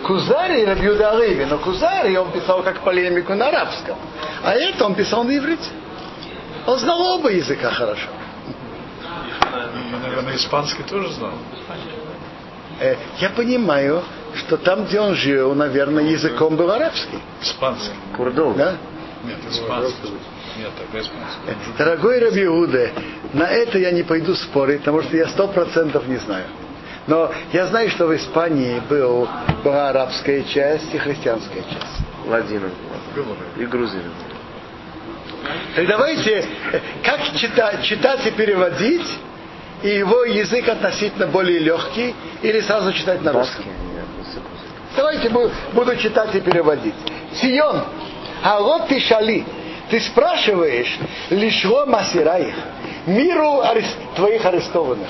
[0.04, 3.96] Кузари Рабиуда Алеви, но Кузари он писал как полемику на арабском,
[4.42, 5.70] а это он писал на иврите.
[6.66, 8.08] Он знал оба языка хорошо.
[10.02, 11.32] Наверное, испанский тоже знал.
[12.80, 14.02] Э, Я понимаю,
[14.34, 17.18] что там, где он жил, наверное, языком был арабский.
[17.40, 17.94] Испанский.
[18.16, 18.56] Курдов.
[18.56, 18.76] Да?
[19.24, 20.10] Нет, испанский.
[20.58, 21.40] Нет, тогда испанский.
[21.46, 22.92] Э, Дорогой Рабиуде,
[23.32, 26.44] на это я не пойду спорить, потому что я сто процентов не знаю.
[27.06, 29.28] Но я знаю, что в Испании был,
[29.62, 32.26] была арабская часть и христианская часть.
[32.26, 32.70] Ладином.
[33.56, 34.12] И грузином.
[35.76, 36.44] Так давайте,
[37.04, 39.06] как читать, читать и переводить,
[39.82, 43.64] и его язык относительно более легкий, или сразу читать на русском?
[44.96, 46.94] Давайте бу- буду читать и переводить.
[47.34, 47.84] Сион,
[48.42, 49.44] а вот ты шали,
[49.90, 50.98] ты спрашиваешь,
[51.30, 52.54] лишло масираих,
[53.06, 55.08] миру арес- твоих арестованных.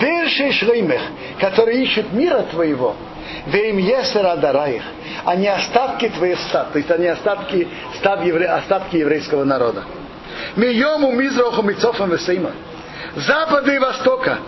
[0.00, 1.00] Дырши шлеймех,
[1.40, 2.96] которые ищут мира твоего,
[3.46, 4.82] веем есер адараих,
[5.24, 9.84] а не остатки твоих стад, то есть они остатки, стад евре- остатки еврейского народа.
[10.56, 12.52] Миему мизраху мицофам весейма.
[13.14, 14.38] Запада и востока,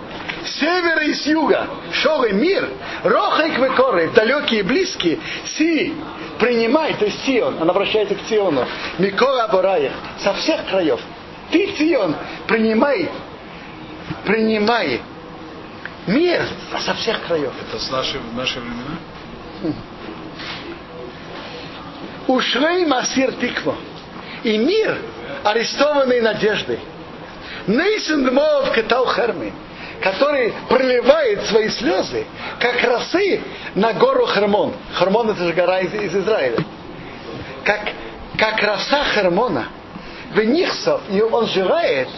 [0.44, 2.68] севера и с юга, шоры мир,
[3.04, 5.94] рохай квекоры, далекие и близкие, си,
[6.40, 8.64] принимай, то есть Сион, он обращается к Сиону,
[8.98, 11.00] Микора Бораях, со всех краев.
[11.52, 12.16] Ты, Сион,
[12.48, 13.08] принимай,
[14.24, 15.00] принимай
[16.06, 16.46] мир
[16.84, 17.52] со всех краев.
[17.68, 19.74] Это с нашей, в наши времена?
[22.26, 23.76] Ушрей Масир Тикво.
[24.42, 24.98] И мир,
[25.44, 26.78] арестованный надеждой.
[27.66, 29.52] Нейсен Дмов Кетал Херми,
[30.00, 32.26] который проливает свои слезы,
[32.60, 33.40] как росы
[33.74, 34.74] на гору Хермон.
[34.98, 36.58] Хермон это же гора из, из Израиля.
[37.64, 37.80] Как,
[38.38, 39.68] как роса Хермона.
[40.32, 42.08] В Нихсо, и он желает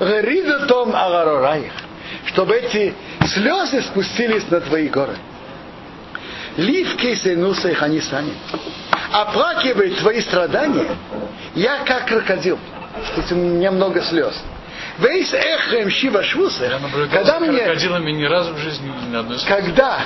[0.00, 1.72] Ридотом Агарораих,
[2.26, 2.94] чтобы эти
[3.26, 5.16] слезы спустились на твои горы.
[6.56, 8.32] Ливки сенуса их они сами.
[9.12, 10.88] Оплакивает твои страдания,
[11.54, 12.58] я как крокодил.
[13.30, 14.34] У меня много слез.
[14.98, 16.24] Весь эхрем шива
[16.80, 19.54] наблюдал когда за мне, крокодилами ни разу в жизни ни одной слезы.
[19.54, 20.00] когда,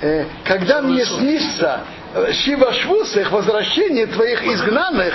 [0.00, 1.80] э, когда мне снится
[2.14, 5.14] э, шива швусах, возвращение твоих изгнанных,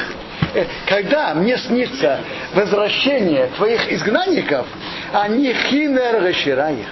[0.88, 2.20] когда мне снится
[2.54, 4.68] возвращение твоих изгнанников,
[5.14, 6.88] они хинер решираих.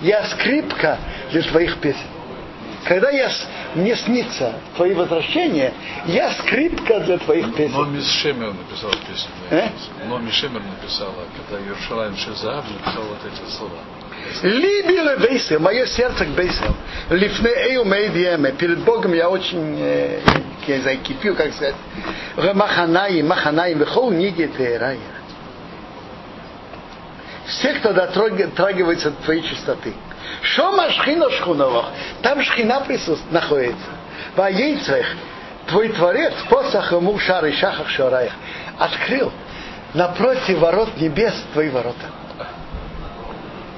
[0.00, 0.98] Я скрипка
[1.30, 2.06] для твоих песен.
[2.84, 3.30] Когда я,
[3.74, 5.74] мне снится твои возвращения,
[6.06, 7.74] я скрипка для твоих песен.
[7.76, 9.30] Номи Шемер написал песню.
[9.50, 9.68] Э?
[10.06, 13.78] Номи Шемер написала, когда Иерушалаем Шезааб написал вот эти слова.
[14.42, 16.74] Либиле бейсе, мое сердце к бейсам.
[17.10, 18.52] Лифне эю мейдиеме.
[18.52, 20.20] Перед Богом я очень, э,
[20.66, 21.74] я кипю, как сказать.
[22.36, 24.98] Маханаи, маханаи, вехол ниги теерая.
[27.46, 29.92] Все, кто дотрагивается до твоей чистоты.
[30.42, 31.86] Шома шхина шхуновах.
[32.22, 33.86] Там шхина присутствует, находится.
[34.36, 35.06] В яйцах
[35.66, 38.32] твой творец, посох ему шар и шахах шараях,
[38.78, 39.32] открыл
[39.94, 42.06] напротив ворот небес твои ворота.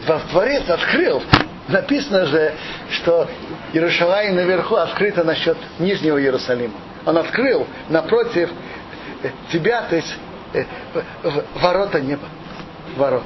[0.06, 1.22] Во- Творец открыл.
[1.68, 2.52] Написано же,
[2.90, 3.28] что
[3.72, 6.74] Иерушалаим наверху открыто насчет Нижнего Иерусалима.
[7.06, 8.50] Он открыл напротив
[9.22, 10.14] э, тебя, то есть
[10.54, 10.64] э,
[11.54, 12.26] ворота неба.
[12.96, 13.22] Ворот.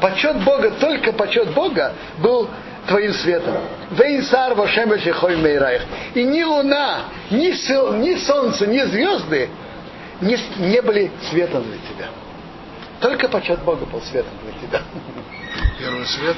[0.00, 2.48] Почет Бога, только почет Бога был
[2.86, 3.54] твоим светом.
[3.90, 5.82] Вашемеше хой мейраих.
[6.14, 9.48] И ни луна, ни, сил, ни солнце, ни звезды
[10.20, 12.08] не, не были светом для тебя.
[13.00, 14.82] Только почет Бога был светом для тебя.
[15.78, 16.36] Первый свет.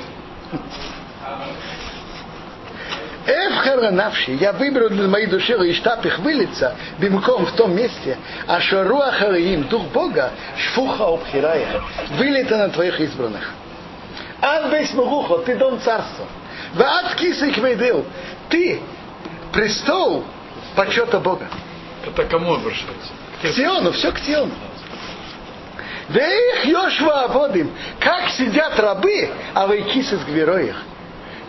[3.26, 8.18] Эвхара навши, я выберу для моей души и штаб их вылиться, бимком в том месте,
[8.46, 11.82] а шаруа хараим, дух Бога, шфуха обхирая,
[12.16, 13.52] вылета на твоих избранных.
[14.40, 16.26] Ад бейс мугухо, ты дом царства.
[16.74, 18.04] В ад кисик ведил,
[18.48, 18.80] ты
[19.52, 20.24] престол
[20.74, 21.46] почета Бога.
[22.06, 23.12] Это кому обращается?
[23.42, 24.52] К Тиону, все к Тиону.
[26.12, 27.70] Да их Йошва водим,
[28.00, 30.76] как сидят рабы, а вы кисы с гвероих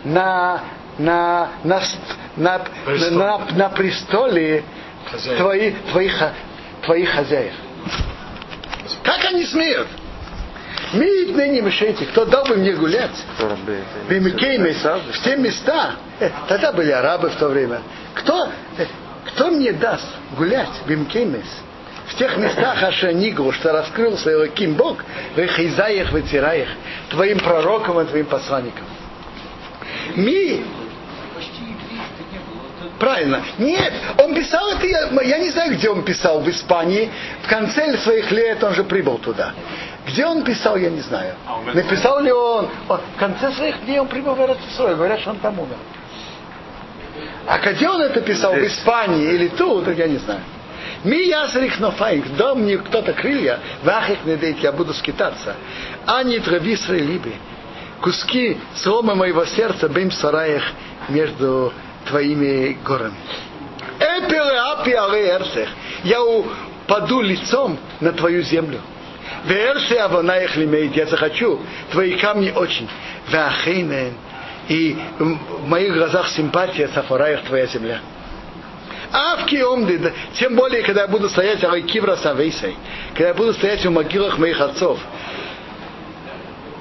[0.04, 0.62] на
[0.97, 1.82] на, на,
[2.36, 3.17] на, Престол.
[3.17, 4.63] на, на престоле
[5.10, 5.38] Хозяин.
[5.38, 6.24] твои, твоих,
[6.84, 7.54] твоих хозяев.
[9.04, 9.88] Как они смеют?
[10.93, 13.15] מי יתנני משוטט, кто дал бы мне гулять?
[14.10, 17.82] במקומות, в те места, э, тогда были арабы в то время.
[18.15, 18.86] Кто, э,
[19.28, 21.47] кто мне даст гулять, במקומות,
[22.07, 25.03] в тех местах אשר נגלו, что раскрылся אלוהים Бог,
[25.36, 28.85] לחוזייך, в твоим пророкам и твоим посланникам.
[30.15, 30.63] מי
[32.99, 33.41] Правильно.
[33.57, 37.09] Нет, он писал это, я, я не знаю, где он писал, в Испании.
[37.41, 39.53] В конце своих лет он же прибыл туда.
[40.07, 41.33] Где он писал, я не знаю.
[41.47, 45.31] А Написал ли он, он- в конце своих дней он прибыл в Эрцисрой, говорят, что
[45.31, 45.77] он там умер.
[47.47, 48.63] А где он это писал, в.
[48.67, 50.41] Испании или тут, я не знаю.
[51.03, 55.55] Ми ясрих нофаинг, дом мне кто-то крылья, вахих не дает, я буду скитаться.
[56.05, 57.33] А не трави либы.
[58.01, 60.63] Куски слома моего сердца, бем сараях
[61.09, 61.73] между
[62.07, 63.15] твоими горами.
[63.99, 65.69] Эпиле апи але эрсех.
[66.03, 68.79] Я упаду лицом на твою землю.
[69.45, 70.95] Версе аванаях лимейт.
[70.95, 71.59] Я захочу
[71.91, 72.89] твои камни очень.
[73.29, 74.13] Вахейнен.
[74.67, 77.99] И в моих глазах симпатия сафараях твоя земля.
[79.13, 82.76] Авки омды, тем более, когда я буду стоять а кивра савейсой,
[83.13, 85.00] когда я буду стоять в могилах моих отцов,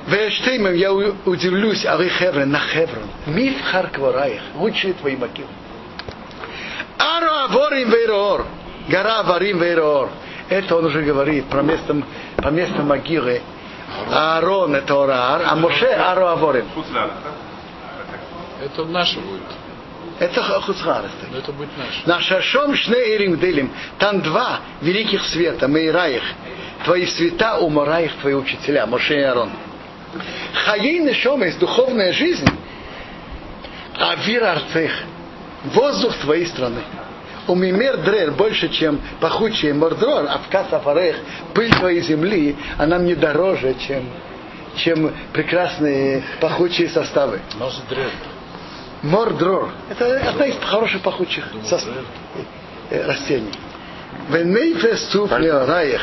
[0.06, 3.04] Вештеймем я у- удивлюсь, а вы Хеврон, на Хеврон.
[3.26, 5.48] Миф Харквараих, лучшие твои могилы.
[6.98, 8.46] Аро Аворим Вейроор,
[8.88, 10.10] гора Аварим Вейроор.
[10.48, 11.96] Это он уже говорит про место,
[12.36, 13.40] по месту могилы.
[14.12, 16.66] Аарон это Ораар, а Моше Аро Аворим.
[18.64, 19.42] Это наше будет.
[20.20, 21.10] Это Хуцхарес.
[21.34, 22.06] Это будет наше.
[22.06, 23.72] На шашом шне ирим делим.
[23.98, 26.22] Там два великих света, Мейраих.
[26.84, 29.50] Твои света у Мораих, твои учителя, Моше и Арон.
[30.64, 32.48] Хаей шом есть духовная жизнь,
[33.96, 34.92] а вир арцех,
[35.64, 36.80] воздух твоей страны.
[37.46, 41.16] У Мимер Дрер больше, чем пахучий Мордрор, а в Касафарех
[41.54, 44.04] пыль твоей земли, она мне дороже, чем,
[44.76, 47.40] чем прекрасные пахучие составы.
[47.58, 48.10] Ноздрель.
[49.02, 49.70] Мордрор.
[49.88, 51.86] Это одна из хороших пахучих сос-
[52.90, 53.52] э, растений.
[54.28, 56.02] Венейфес туфлеораях.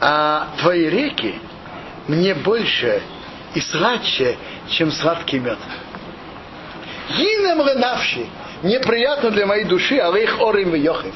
[0.00, 1.34] А твои реки
[2.08, 3.02] мне больше
[3.54, 4.36] и сладче,
[4.68, 5.58] чем сладкий мед.
[7.16, 8.26] Гинем ренавши.
[8.62, 11.14] Мне приятно для моей души, а их орим и йохев.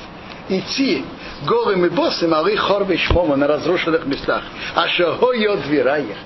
[0.48, 1.04] Идти
[1.46, 4.42] голым и босым, а их хор и шмома на разрушенных местах.
[4.74, 6.16] А шого йод двираях,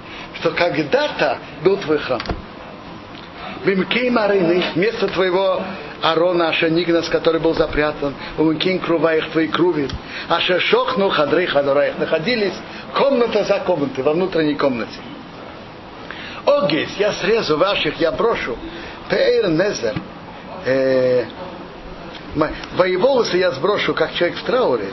[0.41, 2.21] что когда-то был твой храм.
[3.65, 5.61] Бимкей Марины, место твоего
[6.01, 9.89] Арона Ашанигнас, который был запрятан, Умкин Круваих твоей крови,
[10.29, 12.55] Ашашохну Хадрей Хадораих, находились
[12.95, 15.01] комната за комнатой, во внутренней комнате.
[16.47, 18.57] Огесь, я срезу ваших, я брошу,
[19.11, 19.95] Пеэр Незер,
[20.65, 21.25] э,
[22.37, 24.93] м- твои волосы я сброшу, как человек в трауре,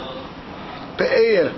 [0.98, 1.52] Пеэр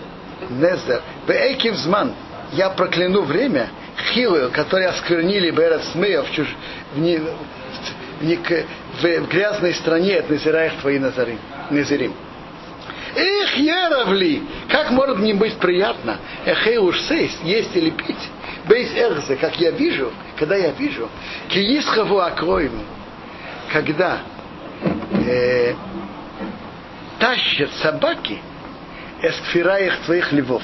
[0.50, 2.14] Незер, Пеэкив Зман,
[2.54, 3.70] я прокляну время,
[4.14, 6.48] Хилу, которые осквернили Берет Смея в, чуж...
[6.94, 7.18] в, не...
[7.18, 7.28] в,
[8.22, 8.36] не...
[8.38, 11.40] в, грязной стране от Назираях твои Назарим.
[11.70, 12.14] Назирим.
[13.16, 14.44] Эх, яровли!
[14.70, 16.18] Как может мне быть приятно?
[16.46, 18.30] Эхей уж сесть, есть или пить?
[18.68, 21.10] Бейс эрзе, как я вижу, когда я вижу,
[21.50, 22.80] киисхаву акроем,
[23.72, 24.20] когда
[25.26, 25.74] э,
[27.18, 28.40] тащат собаки
[29.22, 30.62] эскфираих твоих львов.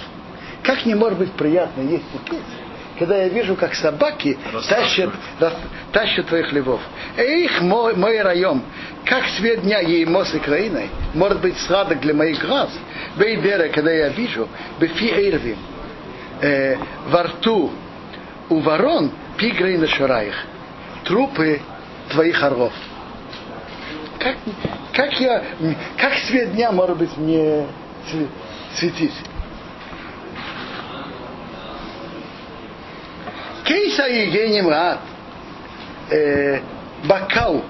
[0.63, 2.39] Как не может быть приятно есть и пить,
[2.97, 4.37] когда я вижу, как собаки
[4.69, 5.09] тащат,
[5.91, 6.81] тащат твоих львов.
[7.17, 8.61] Эх, мой, мой район,
[9.03, 12.69] как свет дня ей мосы краиной, может быть сладок для моих глаз.
[13.17, 14.47] Бейдера, когда я вижу,
[14.79, 15.57] бефи эйрвим,
[16.41, 16.77] э,
[17.09, 17.71] во рту
[18.49, 20.35] у ворон пигрей на шараях,
[21.03, 21.59] трупы
[22.09, 22.73] твоих орлов.
[24.19, 24.37] Как,
[24.93, 25.43] как я,
[25.97, 27.65] как свет дня может быть мне
[28.77, 29.13] светить?
[33.63, 34.99] Кейса Евгений Мрат,
[36.09, 36.59] э,
[37.05, 37.63] бокал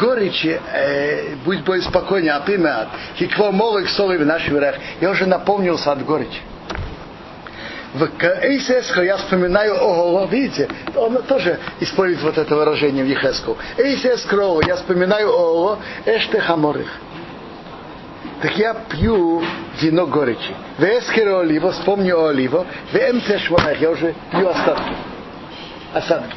[0.00, 4.76] горечи, э, будь более спокойнее, а ты мят, хикво молок соли в наших верах.
[5.00, 6.40] Я уже наполнился от горечи.
[7.94, 8.10] В
[8.42, 13.56] Эйсеско я вспоминаю Оголо, видите, он тоже использует вот это выражение в Ехеску.
[13.78, 16.88] Эйсескро, я вспоминаю Оголо, Эште Хаморых.
[18.42, 19.42] Так я пью
[19.80, 20.54] вино горечи.
[20.78, 24.92] В Эскеро Оливо, вспомню Оливо, в Эмце Шварах, я уже пью остатки.
[25.94, 26.36] Осадки.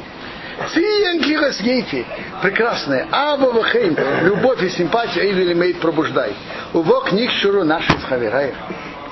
[0.72, 2.06] Циенки Расгейти.
[2.42, 3.06] Прекрасное.
[3.10, 3.96] Аба Вахейм.
[4.22, 6.34] Любовь и симпатия или имеет пробуждай.
[6.72, 8.54] Уво книг Шуру наших хавераев.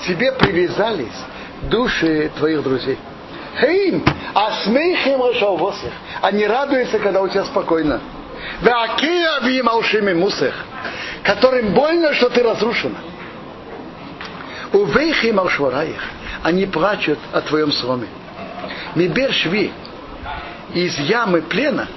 [0.07, 1.25] Тебе привязались
[1.63, 2.99] души твоих друзей.
[3.61, 5.93] Хейм, а смейхем решалвосых.
[6.23, 8.01] Они радуются, когда у тебя спокойно.
[8.61, 10.55] Веакея вим алшими мусах.
[11.23, 12.99] Которым больно, что ты разрушена.
[14.73, 16.01] Увейхим алшвараих.
[16.43, 18.09] Они плачут о твоем сломе.
[18.95, 19.73] Мибер шви
[20.75, 21.89] из ямы плена,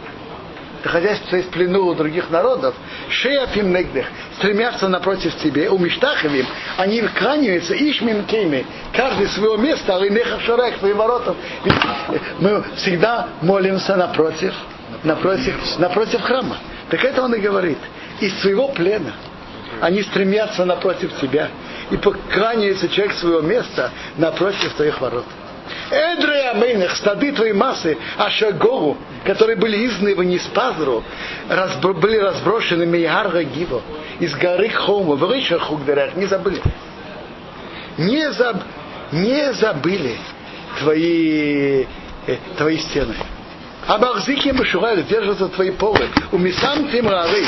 [0.83, 2.73] находясь в плену у других народов,
[3.09, 4.05] шеяфим негдых,
[4.37, 6.45] стремятся напротив тебе, у миштаховим,
[6.77, 11.35] они кланяются ишмим кейми, каждый своего места, а инеха шарах, твоим воротам.
[12.39, 14.53] Мы всегда молимся напротив,
[15.03, 16.57] напротив, напротив храма.
[16.89, 17.77] Так это он и говорит.
[18.21, 19.13] Из своего плена
[19.81, 21.49] они стремятся напротив тебя.
[21.89, 25.25] И покланяется человек своего места напротив твоих ворот.
[25.89, 31.03] Эдры Амейнах, стады твоей массы, Ашагору, которые были изгнаны в Ниспазру,
[31.49, 33.81] разбро, были разброшены Мейгарга Гиво,
[34.19, 36.61] из горы Хома, в Ришахугдарах, не забыли.
[37.97, 38.57] Не, заб,
[39.11, 40.17] не забыли
[40.79, 41.85] твои,
[42.27, 43.15] э, твои стены.
[43.87, 46.07] А Бахзики Машураль держатся твои полы.
[46.31, 47.45] У Мисам Тимрары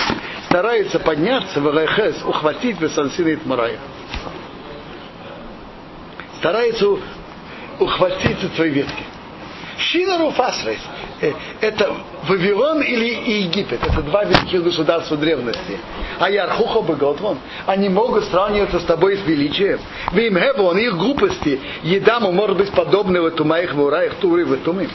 [0.53, 3.79] стараются подняться в Рехес, ухватить в Сансины Тмарая.
[6.37, 6.89] Стараются
[7.79, 9.03] ухватиться твоей ветки.
[9.79, 10.77] Шинару Фасрес–
[11.61, 11.93] это
[12.27, 13.79] Вавилон или Египет.
[13.83, 15.77] Это два великих государства древности.
[16.19, 19.79] А Ярхуха Боготвон, они могут сравниваться с тобой с величием.
[20.11, 24.89] Вим Хевон, их глупости, едаму может быть подобного тумаих в ураях, туры в туме.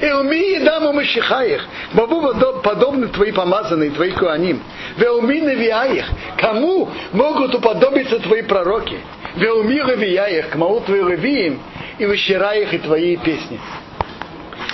[0.00, 2.22] И уми едаму мышихаях, бабу
[2.62, 4.62] подобны твои помазанные, твои куаним.
[4.96, 6.06] Веуми навиаях,
[6.38, 8.98] кому могут уподобиться твои пророки?
[9.36, 11.60] Веуми ревияях, к мау твои ревиим,
[11.98, 13.58] и вещираях и твои песни.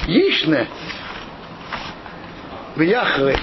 [0.07, 0.67] Ишне,
[2.79, 3.37] в Яхве,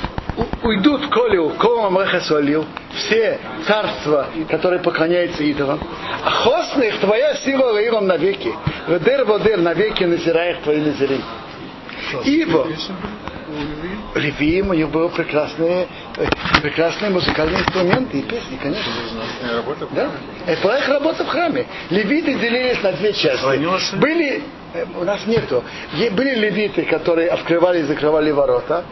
[0.63, 5.79] уйдут колю, колом рехасолил, все царства, которые поклоняются идолам.
[6.23, 8.53] А хосных твоя сила лаиром навеки.
[8.87, 11.21] Ведер водер навеки назираях твои назирим.
[12.23, 12.67] Ибо
[14.15, 15.87] Левиим у них были прекрасные,
[16.61, 18.91] прекрасные музыкальные инструменты и песни, конечно.
[19.91, 20.11] Да?
[20.45, 21.65] Это их работа в храме.
[21.89, 23.95] Левиты делились на две части.
[23.97, 24.43] Были,
[24.95, 25.61] у нас нету,
[25.93, 28.85] были левиты, которые открывали и закрывали ворота,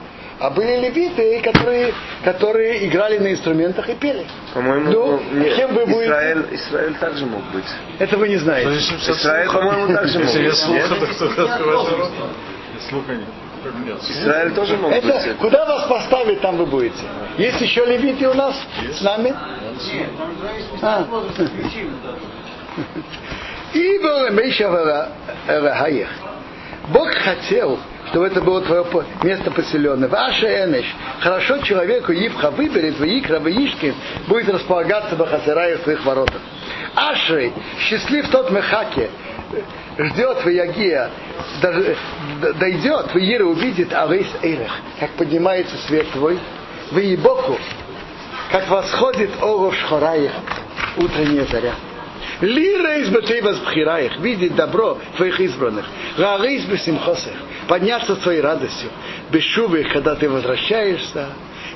[0.44, 4.26] а были левиты, которые, которые играли на инструментах и пели.
[4.54, 6.04] По-моему, ну, нет, кем вы будете?
[6.04, 7.64] Израиль, Израиль также мог быть.
[7.98, 8.78] Это вы не знаете.
[8.78, 10.44] Израиль, по-моему, также мог быть.
[10.44, 10.68] есть
[12.89, 14.00] Слуха нет.
[14.10, 15.38] Израиль тоже мог Это, быть.
[15.38, 17.06] куда вас поставить, там вы будете.
[17.38, 18.54] Есть еще левиты у нас
[18.94, 19.30] с нами?
[19.30, 20.12] Нет,
[20.58, 21.08] есть А.
[23.74, 24.70] Ибо Мейша
[25.48, 26.10] Рахаях.
[26.89, 27.80] Бог хотел,
[28.14, 28.86] чтобы это было твое
[29.24, 30.07] место поселенное.
[30.07, 30.86] Ваша Энеш.
[31.20, 33.49] Хорошо человеку Ивха выберет, в Икра, в
[34.28, 36.39] будет располагаться Хазарае в своих воротах.
[36.93, 39.09] Ашрей, счастлив тот Мехаке,
[39.97, 41.09] ждет в Ягия,
[42.59, 46.38] дойдет, в Ира увидит Авейс Эйрах, как поднимается свет твой,
[46.91, 47.57] в Ебоку,
[48.51, 50.32] как восходит Оров Шхораих,
[50.97, 51.74] утренняя заря.
[52.44, 55.86] Лира из Батейва Бхираих, видеть добро твоих избранных.
[56.18, 57.34] Рарис Бесимхосах,
[57.70, 58.89] подняться твоей радостью.
[59.32, 61.28] Бешувы, когда ты возвращаешься.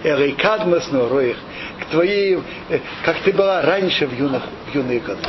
[0.04, 1.38] Эрейкадмас Нороих,
[1.82, 2.38] к твоей,
[2.70, 5.20] э, как ты была раньше в, юных, в юные годы.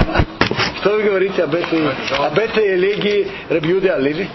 [0.80, 4.28] Что вы говорите об этой, об этой элегии Рабьюды Алили?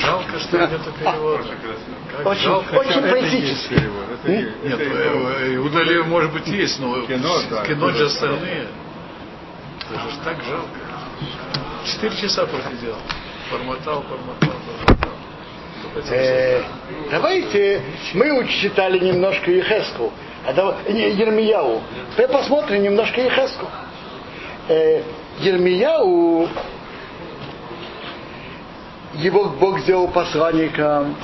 [0.00, 1.44] Жалко, что нету перевода.
[2.16, 3.74] Как Очень- жалко, очень что это поэтически.
[4.24, 7.64] Нет, э, Иуда Леви, может быть, есть, но Кино, да.
[7.66, 8.68] кино же остальные.
[9.94, 10.68] Это же так жалко.
[11.84, 12.96] Четыре часа просидел.
[13.50, 15.10] Forмотал, forмотал, forмотал.
[16.10, 16.62] Э,
[17.10, 17.80] давайте
[18.14, 20.12] мы читали немножко Ехеску,
[20.44, 21.80] а давай, не, Ермияу.
[22.12, 23.66] Теперь посмотрим немножко Ехеску.
[24.68, 25.02] Э,
[25.40, 26.48] Ермияу
[29.14, 31.14] его Бог сделал посланником,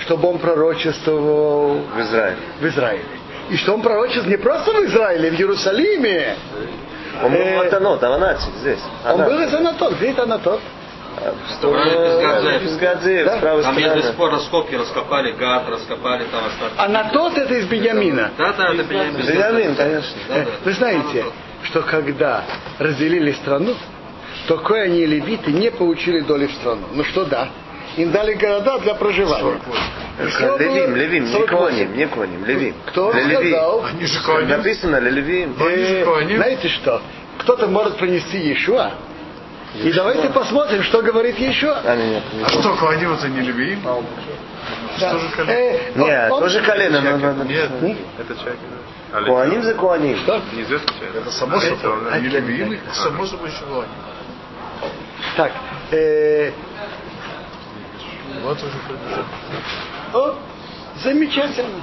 [0.00, 2.38] чтобы он пророчествовал В Израиле.
[2.60, 3.04] в Израиле.
[3.50, 6.36] И что он пророчествовал не просто в Израиле, в Иерусалиме.
[7.22, 8.80] Он был Э, в Атанот, Аванате, здесь.
[9.10, 9.94] Он был из Анатот.
[9.94, 10.60] Где это Анатот?
[11.48, 12.58] В сторону Песгадзе.
[12.60, 13.36] Песгадзе, Да?
[13.38, 16.74] с правой Там есть до сих пор раскопки, раскопали гад, раскопали там остатки.
[16.76, 18.30] А на тот это из Беньямина.
[18.36, 19.16] Да, да, это Беньямин.
[19.26, 20.14] Беньямин, конечно.
[20.28, 20.50] Да, Э, да.
[20.64, 21.24] Вы знаете,
[21.62, 22.44] что когда
[22.78, 23.74] разделили страну,
[24.46, 26.82] то они и левиты не получили доли в страну.
[26.92, 27.48] Ну что да,
[27.96, 29.58] им дали города для проживания.
[30.18, 31.46] Было Левим, Левим, не 48.
[31.58, 32.74] Коаним, не Коаним, Левим.
[32.86, 33.84] Кто сказал?
[33.84, 34.44] Они же кони.
[34.46, 35.56] Написано Левим.
[35.60, 37.02] Э, знаете что?
[37.38, 38.92] Кто-то может принести Иешуа.
[39.74, 41.82] И давайте посмотрим, что говорит Иешуа.
[41.84, 43.80] А, нет, А что, коаним это не левиим?
[44.98, 45.10] Да.
[45.10, 45.52] Что же колено?
[45.52, 47.00] Э, Нет, он- тоже колено.
[47.02, 47.70] но- но- но- Нет,
[48.18, 48.58] Это человек.
[49.12, 50.16] А Коаним за Коаним.
[50.18, 50.40] Что?
[50.52, 51.16] Неизвестный человек.
[51.16, 51.76] это само собой.
[51.78, 53.88] Это- Не левиим, само собой еще коаним.
[55.36, 55.52] Так,
[55.90, 56.52] э,
[58.42, 59.24] Вот уже прибежал.
[60.14, 60.34] О,
[61.02, 61.80] замечательно.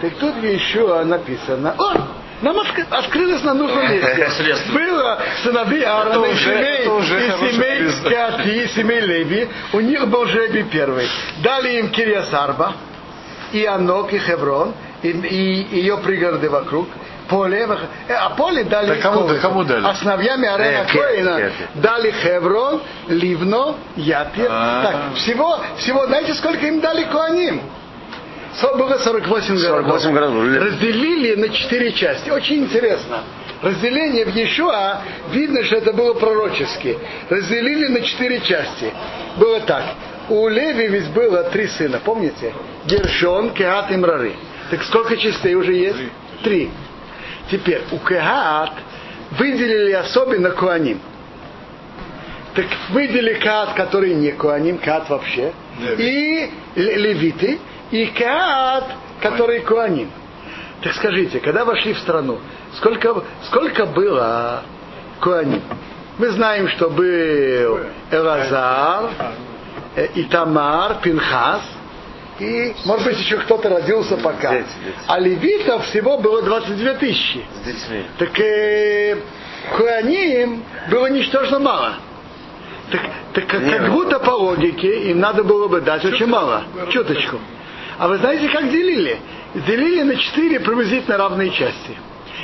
[0.00, 1.74] Так тут еще написано.
[1.78, 1.92] О,
[2.42, 4.28] нам отк- открылось на нужном месте.
[4.72, 8.10] Было сыновей Аарона и семей, и семей.
[8.10, 9.48] Кеати, и семей Леви.
[9.72, 11.08] У них был жребий первый.
[11.42, 12.74] Дали им Кирьясарба,
[13.52, 14.72] и Анок, и Хеврон,
[15.02, 16.88] и, и ее пригороды вокруг.
[17.28, 17.66] Поле,
[18.08, 19.86] э, а поле дали Да кому- да кому дали?
[19.86, 24.48] А сыновьями Арена Э, Коина дали Хеврон, Ливно, Япир.
[24.50, 24.82] А.
[24.84, 27.60] Так, всего, всего, знаете, сколько им дали Коаним?
[28.76, 30.02] Было 48 городов.
[30.02, 30.62] 48 городов.
[30.62, 32.28] Разделили на четыре части.
[32.28, 33.20] Очень интересно.
[33.62, 35.00] Разделение в Иешуа,
[35.30, 36.98] видно, что это было пророчески.
[37.30, 38.92] Разделили на четыре части.
[39.36, 39.84] Было так.
[40.28, 42.52] У Леви ведь было три сына, помните?
[42.86, 44.34] Гершон, Кеат и Мрары.
[44.70, 45.98] Так сколько частей уже есть?
[46.42, 46.70] Три.
[47.52, 48.72] Теперь у Кеат
[49.38, 50.98] выделили особенно Куаним.
[52.54, 55.52] Так выделили Каат, который не Куаним, Каат вообще,
[55.98, 57.58] и ле- левиты,
[57.90, 58.84] и Каат,
[59.20, 60.10] который Куаним.
[60.82, 62.38] Так скажите, когда вошли в страну,
[62.76, 64.62] сколько, сколько было
[65.20, 65.62] Куаним?
[66.18, 67.80] Мы знаем, что был
[68.10, 69.10] Элазар,
[69.96, 71.62] э, Итамар, Пинхас,
[72.42, 74.50] и, может быть, еще кто-то родился пока.
[74.50, 74.96] Дети, дети.
[75.06, 77.44] А левитов всего было 22 тысячи.
[77.54, 78.04] С детьми.
[78.18, 79.16] Так э,
[79.76, 81.94] Куаним было ничтожно мало.
[82.90, 83.00] Так,
[83.32, 86.64] так как, как будто по логике им надо было бы дать очень мало.
[86.90, 87.38] Чуточку.
[87.98, 89.20] А вы знаете, как делили?
[89.54, 91.96] Делили на четыре приблизительно равные части.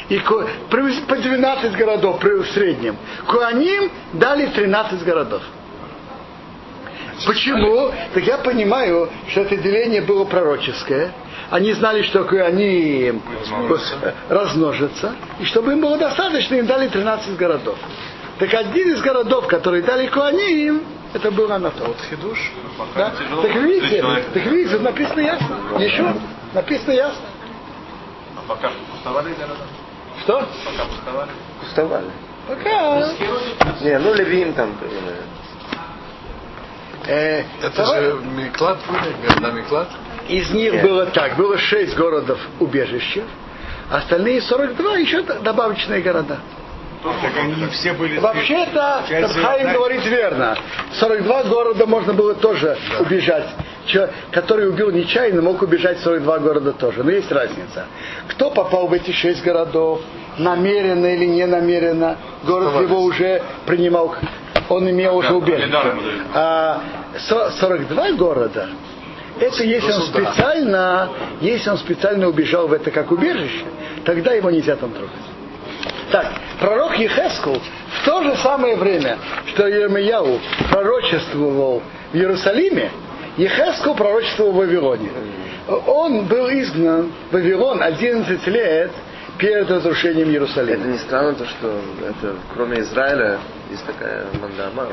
[0.09, 2.97] И по 12 городов в среднем.
[3.27, 5.43] Куаним дали 13 городов.
[7.27, 7.93] Почему?
[8.15, 11.13] Так я понимаю, что это деление было пророческое.
[11.51, 13.13] Они знали, что они
[14.29, 15.15] размножатся.
[15.41, 17.79] И чтобы им было достаточно, им дали 13 городов.
[18.39, 21.89] Так один из городов, который дали Куаним, это был Анатол.
[21.89, 22.53] Вот хидуш.
[22.95, 23.13] Да?
[23.43, 24.03] Так видите,
[24.35, 25.57] так видите, написано ясно.
[25.79, 26.15] Еще
[26.53, 27.25] написано ясно.
[28.37, 29.65] А пока пустовали города?
[30.21, 30.47] Что?
[30.65, 31.31] Пока пустовали?
[31.61, 32.11] Пустовали.
[32.47, 33.09] Пока.
[33.81, 35.17] Не, ну Левим там наверное.
[37.09, 39.89] Э, Это же Миклад были, города Миклад.
[40.29, 43.23] Из них было так, было шесть городов убежища,
[43.91, 46.37] остальные 42 еще добавочные города.
[47.03, 48.19] Так они все были...
[48.19, 49.73] Вообще-то, Часть Хайм одна.
[49.73, 50.59] говорит верно.
[50.99, 53.47] 42 города можно было тоже убежать.
[53.87, 57.05] Че- который убил нечаянно, мог убежать в 42 города тоже.
[57.05, 57.87] Но есть разница.
[58.29, 60.01] Кто попал в эти шесть городов,
[60.39, 64.15] намеренно или не намеренно, город его уже принимал,
[64.69, 65.73] он имел уже убежище.
[66.35, 66.81] А
[67.19, 68.69] со- 42 города,
[69.41, 71.09] это если он специально,
[71.41, 73.65] если он специально убежал в это как убежище,
[74.05, 75.13] тогда его нельзя там трогать.
[76.11, 76.27] Так,
[76.59, 77.61] пророк Ехескул
[78.01, 80.39] в то же самое время, что Ермияу
[80.71, 81.83] пророчествовал
[82.13, 82.91] в Иерусалиме,
[83.37, 85.11] Ехескул пророчествовал в Вавилоне.
[85.87, 88.91] Он был изгнан в Вавилон 11 лет
[89.39, 90.85] перед разрушением Это Иерусалима.
[90.87, 93.39] не странно, то, что это, кроме Израиля
[93.71, 94.87] есть такая мандама.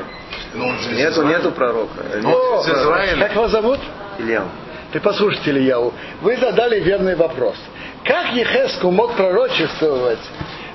[0.54, 2.02] Ну, он Нету, нету пророка.
[2.24, 3.26] О, из Израиля.
[3.26, 3.80] как вас зовут?
[4.18, 4.48] Ильям.
[4.92, 5.92] Ты послушайте, Ильяу,
[6.22, 7.56] вы задали верный вопрос.
[8.04, 10.20] Как Ехескул мог пророчествовать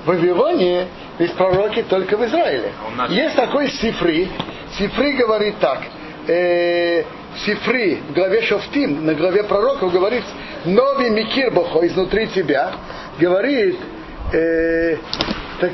[0.03, 2.71] в Вавилоне, ведь пророки только в Израиле?
[3.09, 4.29] Есть такой Сифри.
[4.77, 5.79] Сифри говорит так.
[6.27, 7.03] Э,
[7.45, 10.23] Сифри в главе Шофтим, на главе пророков говорит
[10.65, 12.73] Нови Микирбохо изнутри тебя.
[13.21, 13.77] Говорит,
[14.33, 14.97] э,
[15.59, 15.71] так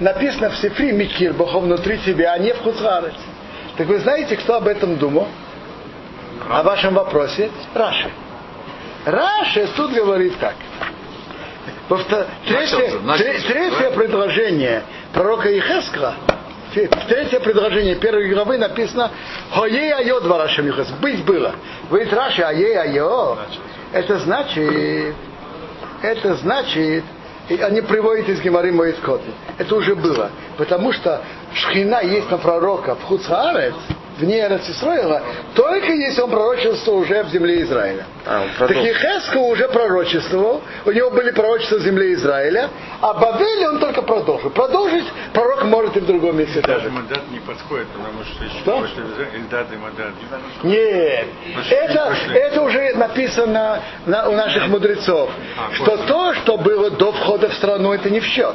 [0.00, 3.14] написано в Сифри Микирбохо внутри тебя, а не в Хуцгарец.
[3.78, 5.26] Так вы знаете, кто об этом думал?
[6.50, 8.10] О вашем вопросе Раши.
[9.06, 10.54] Раши тут говорит так.
[11.88, 14.82] Во вто- Третье, третье предложение
[15.14, 16.16] пророка Ехескла,
[16.74, 19.10] третье предложение первой главы написано
[19.50, 20.90] «Хое айо два Раши Михас».
[21.00, 21.54] Быть было.
[21.88, 23.38] Говорит Раши «Ае айо».
[23.92, 25.14] Это значит,
[26.02, 27.04] это значит,
[27.48, 29.30] и они приводят из Гемары Моискоты.
[29.58, 30.30] Это уже было.
[30.56, 31.22] Потому что
[31.52, 33.74] шхина есть на пророка в Хуцаарец,
[34.20, 35.22] вне Эрцисроила,
[35.54, 38.04] только если он пророчествовал уже в земле Израиля.
[38.26, 38.70] А, Так.
[38.76, 42.68] Ехескал уже пророчествовал, у него были пророчества в земле Израиля,
[43.00, 44.50] а Бавеле он только продолжил.
[44.50, 46.90] Продолжить пророк может и в другом месте Даже.
[46.90, 48.78] Мадат не подходит, потому что еще Что?
[48.80, 49.02] после
[49.34, 50.12] Эльдад и Мадат.
[50.62, 52.36] Нет, Пошли, это, пошли.
[52.36, 56.06] это уже написано на- у наших мудрецов, А, что после.
[56.06, 58.54] то, что было до входа в страну, это не в счет.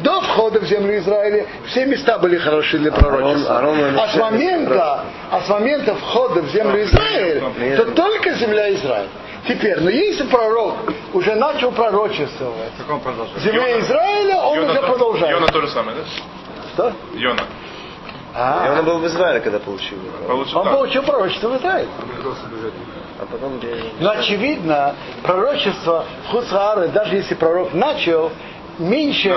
[0.00, 3.52] До входа в землю Израиля все места были хороши для пророчества.
[3.60, 7.42] Аарон- Аарон А с момента, а с момента входа в землю Израиля,
[7.76, 9.08] то только земля Израиля.
[9.48, 10.74] Теперь, но если пророк
[11.14, 12.72] уже начал пророчествовать
[13.38, 15.30] земле Израиля, он Йона уже продолжает.
[15.32, 16.04] Йона то же самое, да?
[16.74, 16.92] Что?
[17.14, 17.42] Йона.
[18.34, 19.96] А, И он был в Израиле, когда получил.
[20.26, 20.74] Получил он так.
[20.74, 21.88] получил пророчество в Израиле.
[23.18, 23.58] А потом.
[24.00, 28.30] Но очевидно, пророчество в Хуцаары, даже если пророк начал,
[28.78, 29.28] меньше,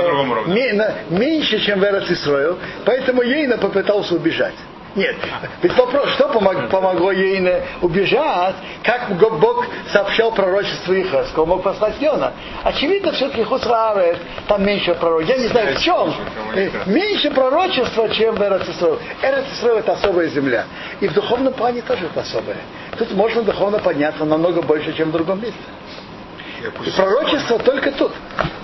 [0.48, 4.56] На меньше, чем в Эрцисрою, поэтому Ейна попытался убежать.
[4.96, 5.16] Нет,
[5.62, 12.02] ведь вопрос, что помог- помогло Ейне убежать, как Бог сообщал пророчество Ихаска, он мог послать
[12.02, 12.34] Йона.
[12.64, 14.18] Очевидно, все-таки Хуцаары,
[14.48, 15.36] там меньше пророчества.
[15.36, 16.14] Я не знаю в чем,
[16.56, 19.00] э, меньше пророчества, чем в Эрцисрою.
[19.22, 20.66] Эрцисрою это особая земля.
[21.02, 22.58] И в духовном плане тоже это особое.
[22.98, 25.60] Тут можно духовно подняться намного больше, чем в другом месте.
[26.86, 28.12] И пророчество только тут.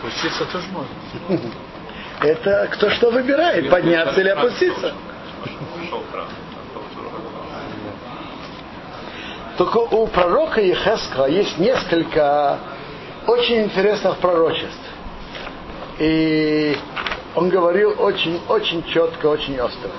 [0.02, 1.52] Пуститься тоже можно.
[2.22, 4.93] Это кто что выбирает, подняться или опуститься.
[9.58, 12.60] Только у пророка Ехескала есть несколько
[13.28, 14.80] очень интересных пророчеств.
[16.00, 16.78] И
[17.36, 19.89] он говорил очень-очень четко, очень остро.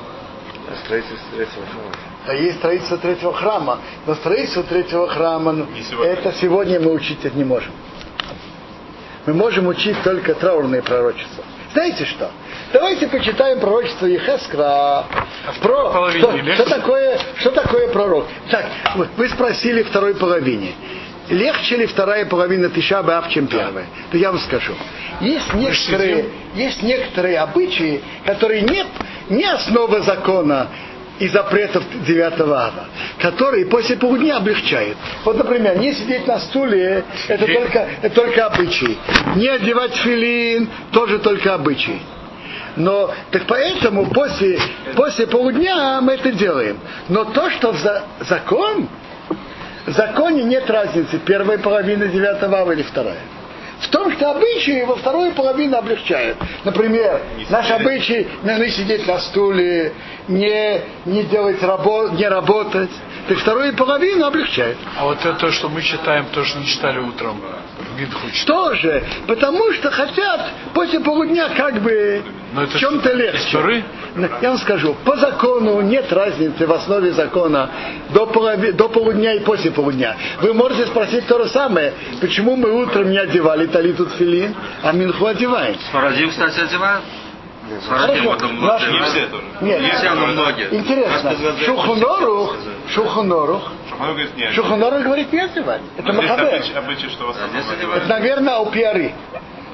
[0.70, 1.92] А строительство третьего храма.
[2.26, 3.78] А есть строительство третьего храма.
[4.04, 6.12] Но строительство третьего храма, ну, сегодня.
[6.12, 7.72] это сегодня мы учить это не можем.
[9.26, 11.44] Мы можем учить только траурные пророчества.
[11.72, 12.30] Знаете что?
[12.72, 15.04] Давайте почитаем пророчество Ехескра.
[15.60, 18.26] Про, половине что, что такое, что такое пророк?
[18.50, 20.72] Так, вы- вы спросили второй половине.
[21.28, 23.86] Легче ли вторая половина Тиша Б'Ав, чем первая?
[24.12, 24.74] То я вам скажу.
[25.20, 26.24] Есть некоторые,
[26.54, 28.86] есть некоторые обычаи, которые нет,
[29.28, 30.68] не основа закона
[31.18, 32.72] и запретов 9 ава,
[33.20, 34.96] которые после полудня облегчают.
[35.24, 38.98] Вот, например, не сидеть на стуле, это только, это только обычай.
[39.36, 42.00] Не одевать филин, тоже только обычай.
[42.76, 44.58] Но так поэтому после,
[44.94, 46.78] после полудня мы это делаем.
[47.08, 48.88] Но то, что в за- закон,
[49.86, 53.16] в законе нет разницы, первая половина девятого ава или вторая.
[53.80, 56.38] В том, что обычаи во вторую половину облегчают.
[56.64, 57.20] Например,
[57.50, 59.92] наш обычай ну, не сидеть на стуле,
[60.28, 62.90] не, не делать рабо, не работать.
[63.28, 64.78] Так вторую половину облегчает.
[64.98, 67.40] А вот это, что мы читаем, то, что не читали утром
[67.78, 68.28] в Минху.
[68.32, 69.02] Что же?
[69.26, 72.22] Потому что хотят после полудня как бы
[72.54, 73.38] Но это в чем-то легче.
[73.38, 73.84] из Торы?
[74.40, 77.70] Я вам скажу, по закону нет разницы в основе закона
[78.10, 80.16] до, полови- до полудня и после полудня.
[80.40, 85.26] Вы можете спросить то же самое, почему мы утром не одевали талитут филин, а минху
[85.26, 85.76] одеваем.
[85.92, 86.60] Фарадим, кстати.
[87.88, 88.48] Фарадим Хорошо.
[88.60, 88.88] Наш-.
[88.88, 89.44] Не все тоже.
[89.60, 90.74] Нет, Не все, но многие.
[90.74, 91.34] интересно.
[91.64, 92.56] Шухонорух,
[92.94, 94.52] Шухонорух, Шухану говорит, нет.
[94.52, 95.80] Шухонорух говорит не одевать.
[95.98, 96.64] Это одевают.
[97.72, 98.04] одевают.
[98.04, 99.12] Это, наверное, у пиары.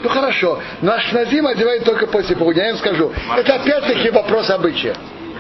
[0.03, 2.65] Ну хорошо, наш Назим одевает только после полудня.
[2.65, 4.95] Я вам скажу, это опять-таки вопрос обычая.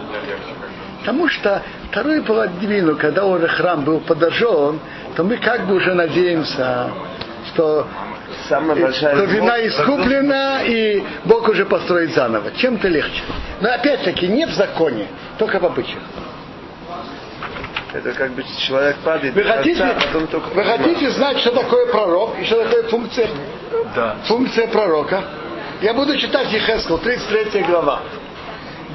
[1.00, 4.80] Потому что вторую половину, когда уже храм был подожжен,
[5.14, 6.90] то мы как бы уже надеемся,
[7.48, 7.86] что,
[8.48, 12.50] Самая большая что вина искуплена и Бог уже построит заново.
[12.56, 13.22] Чем-то легче.
[13.60, 15.06] Но опять-таки не в законе,
[15.38, 16.02] только в обычаях.
[17.97, 20.49] Это как бы человек падает Вы хотите, а потом только...
[20.49, 23.28] вы хотите знать, что такое пророк и что такое функция,
[23.94, 24.16] Да.
[24.24, 25.24] функция пророка?
[25.80, 28.03] Я буду читать Ехескал, 33 глава.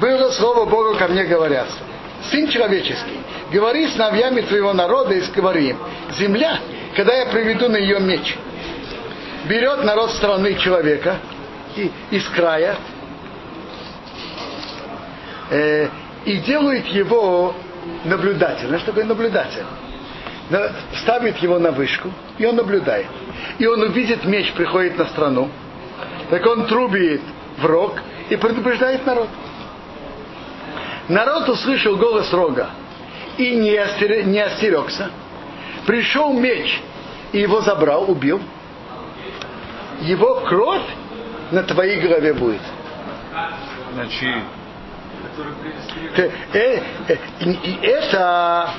[0.00, 1.66] Было слово Богу ко мне говорят.
[2.30, 3.18] Сын человеческий,
[3.52, 5.78] говори с навьями твоего народа и говори им,
[6.12, 6.58] земля,
[6.94, 8.36] когда я приведу на ее меч,
[9.46, 11.16] берет народ страны человека
[11.74, 12.76] и, из края
[15.50, 15.88] э,
[16.24, 17.56] и делает его
[18.04, 18.68] наблюдателем.
[18.68, 19.64] Знаешь, что такое наблюдатель?
[20.50, 20.70] На-
[21.02, 23.06] Ставит его на вышку, и он наблюдает.
[23.58, 25.48] И он увидит меч, приходит на страну.
[26.30, 27.22] Так он трубит
[27.58, 27.94] в рог
[28.30, 29.28] и предупреждает народ.
[31.08, 32.70] Народ услышал голос рога
[33.36, 35.10] и не, остер- не остерегся.
[35.86, 36.80] Пришел меч
[37.32, 38.40] и его забрал, убил.
[40.00, 40.82] Его кровь
[41.50, 42.60] на твоей голове будет.
[43.34, 44.61] Э,
[46.16, 48.70] э, э, и- и это...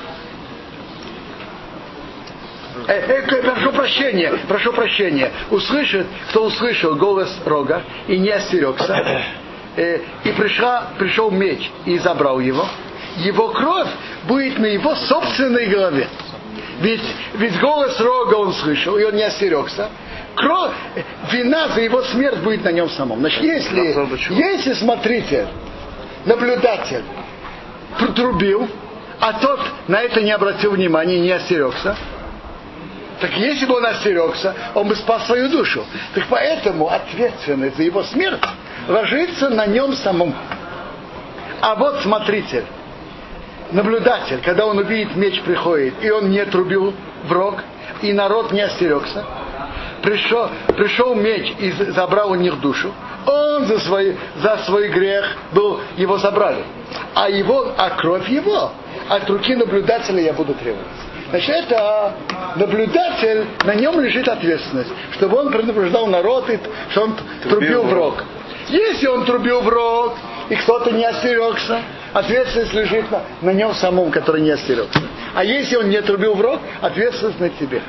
[2.88, 5.30] Э, э, прошу прощения, прошу прощения.
[5.50, 9.22] Услышит, кто услышал голос рога и не остерегся,
[9.76, 12.66] э, и пришла, пришел меч и забрал его,
[13.18, 13.88] его кровь
[14.24, 16.08] будет на его собственной голове.
[16.80, 17.02] Ведь,
[17.34, 19.88] ведь голос рога он слышал, и он не остерегся.
[20.34, 20.74] Кровь,
[21.30, 23.20] вина за его смерть будет на нем самом.
[23.20, 23.92] Значит, если,
[24.34, 25.46] если смотритель,
[26.24, 27.04] наблюдатель
[28.14, 28.68] трубил,
[29.20, 31.96] а тот на это не обратил внимания, не остерегся,
[33.20, 35.84] так если бы он остерегся, он бы спас свою душу.
[36.14, 38.42] Так поэтому ответственность за его смерть
[38.88, 40.34] ложится на нем самом.
[41.60, 42.64] А вот смотритель,
[43.70, 46.92] наблюдатель, когда он увидит меч приходит, и он не трубил
[47.24, 47.62] в рог,
[48.02, 49.24] и народ не остерегся,
[50.02, 52.92] пришел, пришел меч и забрал у них душу,
[53.26, 56.64] он за свой, за свой грех был, его забрали.
[57.14, 58.72] А, его, а кровь его
[59.08, 60.86] от руки наблюдателя я буду требовать.
[61.30, 62.14] Значит, это
[62.56, 66.58] наблюдатель, на нем лежит ответственность, чтобы он предупреждал народ, и,
[66.90, 68.24] что он трубил в рог.
[68.68, 70.14] Если он трубил в рог,
[70.48, 71.80] и кто-то не остерегся,
[72.12, 75.00] ответственность лежит на, на нем самом, который не остерегся.
[75.34, 77.82] А если он не трубил в рог, ответственность на тебе.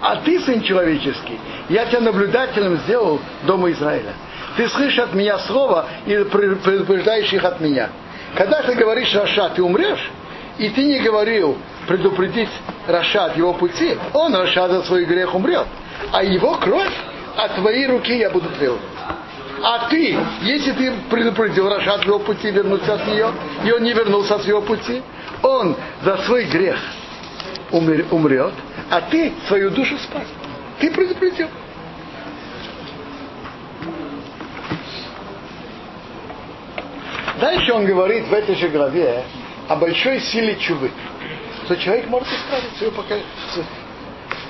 [0.00, 4.14] А ты, сын человеческий, я тебя наблюдателем сделал дома Израиля.
[4.56, 7.90] Ты слышишь от меня слово и предупреждаешь их от меня.
[8.34, 10.10] Когда ты говоришь רשע, ты умрешь,
[10.58, 12.50] и ты не говорил предупредить
[12.86, 15.66] רשע от его пути, он, רשע, за свой грех умрет.
[16.12, 16.92] А его кровь
[17.36, 18.82] от твоей руки я буду требовать.
[19.62, 23.30] А ты, если ты предупредил רשע от его пути вернуться от нее,
[23.64, 25.02] и он не вернулся от его пути,
[25.42, 26.78] он за свой грех
[27.70, 28.52] умрет,
[28.90, 30.24] а ты свою душу спас.
[30.80, 31.48] Ты предупредил.
[37.40, 39.24] Дальше он говорит в этой же главе
[39.66, 40.90] о большой силе чувы.
[41.64, 43.28] Что человек может исправить свое поколение.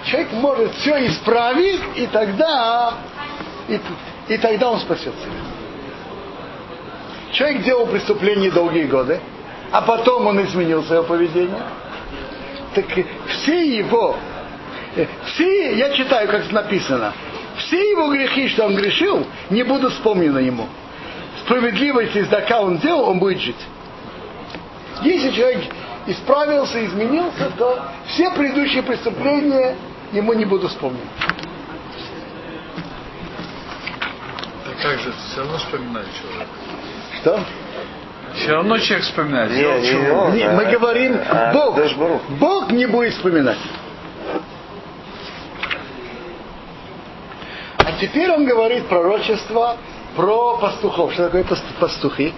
[0.04, 2.94] Человек может все исправить, и тогда,
[3.68, 3.78] и,
[4.28, 5.40] и тогда он спасет себя.
[7.32, 9.20] Человек делал преступление долгие годы,
[9.70, 11.62] а потом он изменил свое поведение.
[12.74, 12.86] Так
[13.28, 14.16] все его,
[15.26, 17.12] все, я читаю, как написано,
[17.58, 20.66] все его грехи, что он грешил, не будут вспомнены ему
[21.44, 23.56] справедливость и здака он делал, он будет жить.
[25.02, 25.64] Если человек
[26.06, 29.76] исправился, изменился, то все предыдущие преступления
[30.12, 31.04] ему не будут вспомнены.
[34.64, 36.48] Так как же, все равно вспоминает человек.
[37.20, 37.40] Что?
[38.34, 39.50] Все равно человек вспоминает.
[39.50, 40.34] Не, не, не он.
[40.34, 42.22] Не, а- мы говорим, а Бог, Барух.
[42.38, 43.58] Бог не будет вспоминать.
[47.78, 49.76] А теперь он говорит пророчество
[50.20, 51.12] про пастухов.
[51.14, 52.34] Что такое паст- пастухи?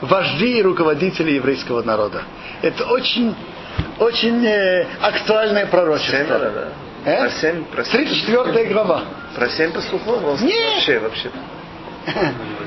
[0.00, 2.22] Вожди и руководители еврейского народа.
[2.62, 3.34] Это очень,
[3.98, 6.38] очень э, актуальное Семь, пророчество.
[6.38, 6.68] да, да.
[7.04, 7.20] Э?
[7.20, 9.02] Про семь, про семь 34 глава.
[9.36, 10.24] Про семь пастухов?
[10.24, 10.74] Он Нет.
[10.74, 11.30] Вообще, вообще.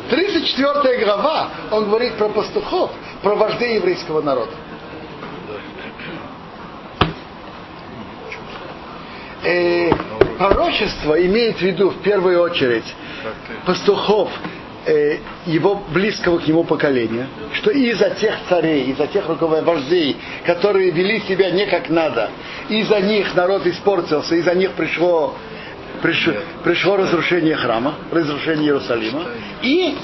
[0.10, 2.92] 34 глава, он говорит про пастухов,
[3.24, 4.52] про вождей еврейского народа.
[9.44, 9.92] Э,
[10.38, 12.86] пророчество имеет в виду в первую очередь
[13.66, 14.30] пастухов
[14.86, 20.16] э, его близкого к нему поколения, что из-за тех царей, из-за тех руководителей,
[20.46, 22.30] которые вели себя не как надо,
[22.70, 25.36] из-за них народ испортился, из-за них пришло,
[26.02, 26.34] пришло,
[26.64, 29.26] пришло разрушение храма, разрушение Иерусалима.
[29.62, 29.98] И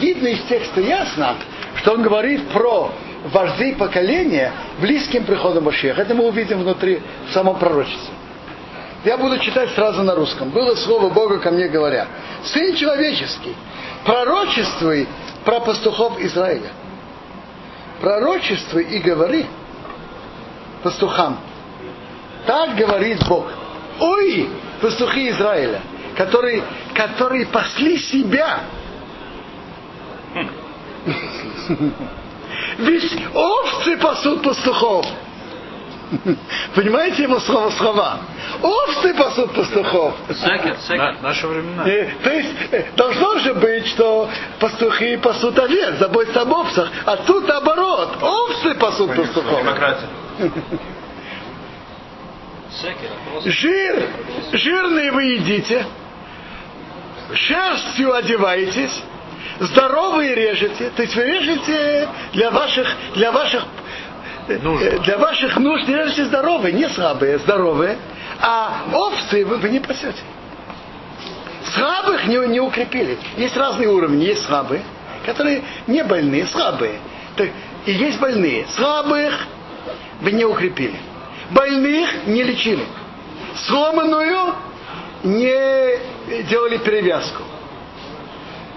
[0.00, 1.36] видно из текста ясно,
[1.76, 2.92] что он говорит про
[3.30, 6.00] вождей поколения близким приходом Машеха.
[6.00, 8.14] Это мы увидим внутри в самом пророчестве.
[9.06, 10.50] Я буду читать сразу на русском.
[10.50, 12.08] Было слово Бога ко мне говоря.
[12.42, 13.54] Сын человеческий,
[14.04, 15.06] пророчествуй
[15.44, 16.72] про пастухов Израиля.
[18.00, 19.46] Пророчествуй и говори
[20.82, 21.38] пастухам.
[22.46, 23.46] Так говорит Бог.
[24.00, 24.50] Ой,
[24.80, 25.82] пастухи Израиля,
[26.16, 28.58] которые, которые пасли себя.
[32.78, 35.06] Ведь овцы пасут пастухов.
[36.74, 38.18] Понимаете его слова слова?
[38.62, 40.14] Овцы пасут пастухов.
[40.28, 40.98] Секер, секер.
[40.98, 41.84] На- наши времена.
[41.88, 44.28] Э, То есть э, должно же быть, что
[44.60, 49.60] пастухи пасут овец, заботятся об овцах, а тут наоборот, овцы пасут пастухов.
[49.62, 50.08] Демократия.
[53.44, 54.08] Жир,
[54.52, 55.86] жирные вы едите,
[57.32, 59.02] шерстью одеваетесь,
[59.60, 63.64] здоровые режете, то есть вы режете для ваших, для ваших
[64.48, 65.02] Нужд.
[65.02, 67.98] для ваших нужд режете здоровые, не слабые, здоровые,
[68.40, 70.22] а овцы вы, вы не пасете.
[71.74, 73.18] Слабых не, не укрепили.
[73.36, 74.24] Есть разные уровни.
[74.24, 74.82] Есть слабые,
[75.24, 77.00] которые не больные, слабые.
[77.36, 77.50] Так,
[77.86, 78.66] и есть больные.
[78.76, 79.34] Слабых
[80.20, 80.96] вы не укрепили.
[81.50, 82.84] Больных не лечили.
[83.66, 84.54] Сломанную
[85.24, 87.42] не делали перевязку.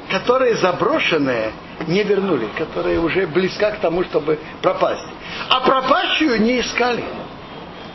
[0.09, 1.53] Которые заброшенные
[1.87, 5.05] не вернули, которые уже близка к тому, чтобы пропасть.
[5.49, 7.03] А пропащую не искали.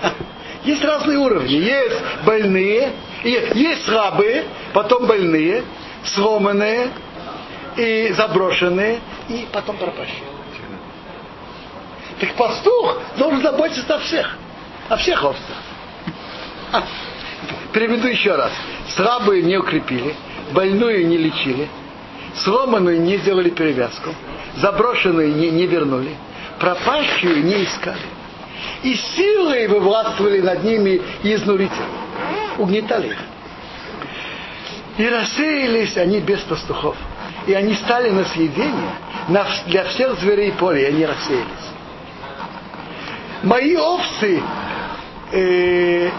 [0.65, 1.53] Есть разные уровни.
[1.53, 2.93] Есть больные,
[3.23, 5.63] есть рабы, потом больные,
[6.05, 6.89] сломанные
[7.77, 10.23] и заброшенные, и потом пропащие.
[12.21, 14.39] Так пастух должен заботиться о всех.
[14.89, 15.57] О всех овцах.
[16.73, 16.83] А,
[17.73, 18.53] переведу еще раз.
[18.95, 20.15] Слабые не укрепили,
[20.53, 21.69] больную не лечили,
[22.37, 24.11] сломанную не сделали перевязку,
[24.57, 26.17] заброшенную не, не вернули,
[26.59, 27.99] пропащую не искали.
[28.83, 31.87] И силой вы властвовали над ними изнурительно.
[32.59, 33.19] Угнетали их.
[34.99, 36.97] И рассеялись они без пастухов.
[37.47, 38.91] И они стали на съедение
[39.67, 41.47] для всех зверей поля, и они рассеялись.
[43.43, 44.43] Мои овцы
[45.33, 46.11] э,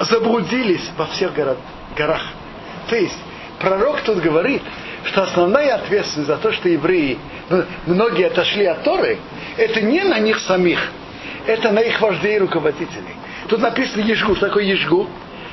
[0.00, 1.58] заблудились во всех город,
[1.96, 2.22] горах.
[2.88, 3.18] То есть
[3.58, 4.62] пророк тут говорит,
[5.06, 9.18] что основная ответственность за то, что евреи, ну, многие отошли от Торы,
[9.56, 10.78] это не на них самих,
[11.46, 13.14] это на их вождей и руководителей.
[13.48, 14.34] Тут написано ежгу.
[14.34, 15.08] Что такое ежгу?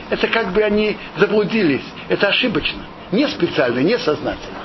[0.10, 1.86] Это как бы они заблудились.
[2.10, 2.84] Это ошибочно.
[3.12, 4.60] Не специально, не сознательно.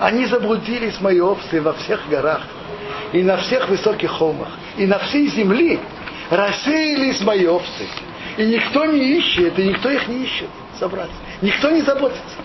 [0.00, 2.42] Они заблудились, мои овцы, во всех горах.
[3.12, 4.48] И на всех высоких холмах.
[4.76, 5.78] И на всей земле
[6.30, 7.86] рассеялись мои овцы.
[8.36, 11.10] И никто не ищет, и никто их не ищет собрать.
[11.40, 12.36] Никто не заботится.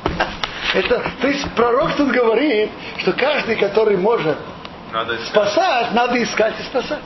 [0.73, 4.37] Это, то есть пророк тут говорит, что каждый, который может
[4.91, 7.03] надо спасать, надо искать и спасать.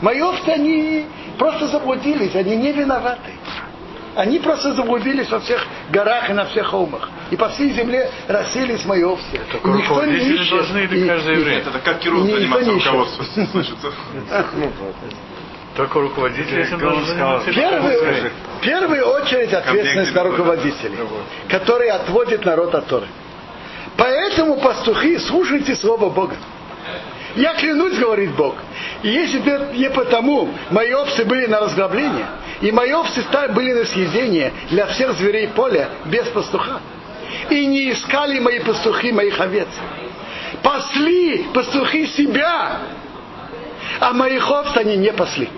[0.00, 1.06] Мои овцы, они
[1.38, 3.32] просто заблудились, они не виноваты.
[4.16, 7.08] Они просто заблудились во всех горах и на всех холмах.
[7.30, 9.40] И по всей земле расселись мои овцы.
[9.52, 10.50] Только никто не ищет.
[10.50, 11.58] должны или каждый еврей?
[11.58, 13.26] Это как Кирилл заниматься руководством.
[15.76, 17.14] Только руководители этим должны
[17.52, 20.98] Первый, в первую очередь ответственность на руководителей,
[21.48, 23.06] которые отводят народ от Торы.
[23.96, 26.36] Поэтому, пастухи, слушайте слово Бога.
[27.36, 28.56] Я клянусь, говорит Бог,
[29.02, 32.26] и если бы не потому, мои овцы были на разграбление,
[32.60, 36.80] и мои овцы были на съедение для всех зверей поля без пастуха.
[37.48, 39.68] И не искали мои пастухи моих овец.
[40.62, 42.80] Пасли пастухи себя,
[43.98, 45.48] а моих овц они не пасли.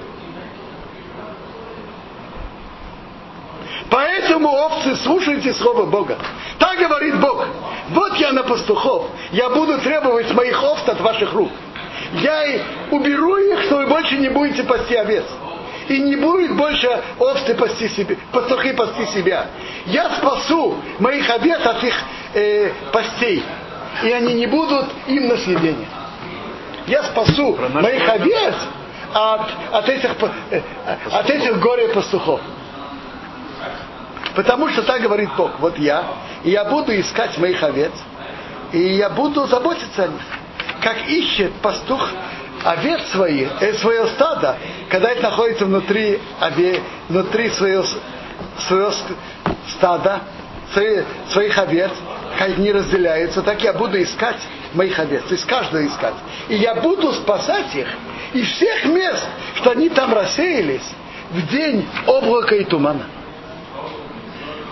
[3.90, 6.16] Поэтому, овцы, слушайте слово Бога.
[6.58, 7.46] Так говорит Бог.
[7.90, 9.10] Вот я на пастухов.
[9.32, 11.50] Я буду требовать моих овц от ваших рук.
[12.14, 12.60] Я и
[12.90, 15.24] уберу их, что вы больше не будете пасти овец.
[15.88, 19.48] И не будет больше овцы пасти себе, пастухи пасти себя.
[19.86, 21.94] Я спасу моих овец от их
[22.32, 23.42] э, пастей.
[24.04, 25.88] И они не будут им на съедение.
[26.86, 28.54] Я спасу моих овец
[29.12, 30.10] от, от этих,
[30.50, 30.60] э,
[31.10, 32.40] от этих горе пастухов.
[34.34, 36.04] Потому что так говорит Бог, вот я,
[36.42, 37.92] и я буду искать моих овец,
[38.72, 40.22] и я буду заботиться о них.
[40.80, 42.08] Как ищет пастух
[42.64, 44.56] овец своих, э, свое стадо,
[44.88, 47.84] когда это находится внутри, ове, внутри своего,
[48.66, 48.92] своего
[49.68, 50.20] стада,
[50.72, 51.90] своих, своих овец,
[52.38, 54.38] как они разделяются, так я буду искать
[54.74, 56.14] моих овец, то есть каждого искать.
[56.48, 57.88] И я буду спасать их
[58.32, 60.88] из всех мест, что они там рассеялись
[61.30, 63.06] в день облака и тумана.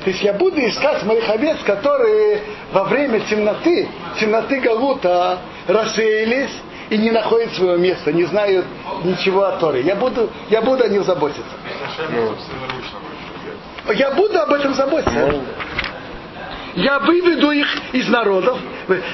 [0.04, 2.42] То есть я буду искать моих овец, которые
[2.72, 3.88] во время темноты,
[4.18, 6.52] темноты Галута рассеялись
[6.88, 8.64] и не находят своего места, не знают
[9.04, 9.82] ничего о Торе.
[9.82, 11.42] Я буду, я буду о них заботиться.
[13.94, 15.42] Я буду об этом заботиться.
[16.74, 18.58] Я выведу их из народов.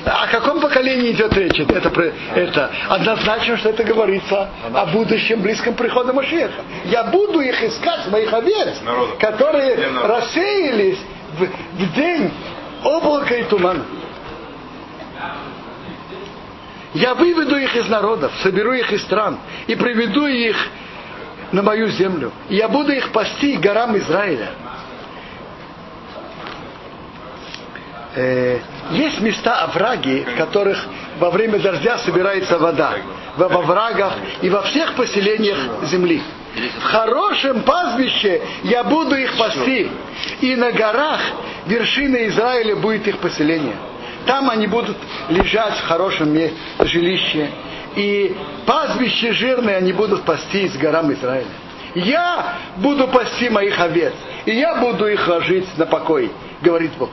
[0.04, 1.58] О каком поколении идет речь?
[1.60, 6.62] Это, это однозначно, что это говорится о будущем близком прихода Машеха.
[6.84, 8.80] Я буду их искать, моих овец,
[9.18, 10.98] которые рассеялись
[11.38, 12.30] в, в день
[12.82, 13.84] облака и тумана.
[16.94, 20.56] Я выведу их из народов, соберу их из стран и приведу их
[21.52, 22.32] на мою землю.
[22.48, 24.50] И я буду их пасти горам Израиля.
[28.16, 28.60] Э,
[28.92, 30.82] есть места овраги, в которых
[31.18, 32.94] во время дождя собирается вода.
[33.36, 36.22] В оврагах и во всех поселениях земли.
[36.80, 39.90] В хорошем пастбище я буду их пасти.
[40.40, 41.20] И на горах
[41.66, 43.76] вершины Израиля будет их поселение.
[44.24, 44.96] Там они будут
[45.28, 46.34] лежать в хорошем
[46.80, 47.50] жилище.
[47.96, 51.50] И пастбище жирные они будут пасти с горам Израиля.
[51.94, 54.14] Я буду пасти моих овец.
[54.46, 56.30] И я буду их ложить на покой,
[56.62, 57.10] говорит Бог.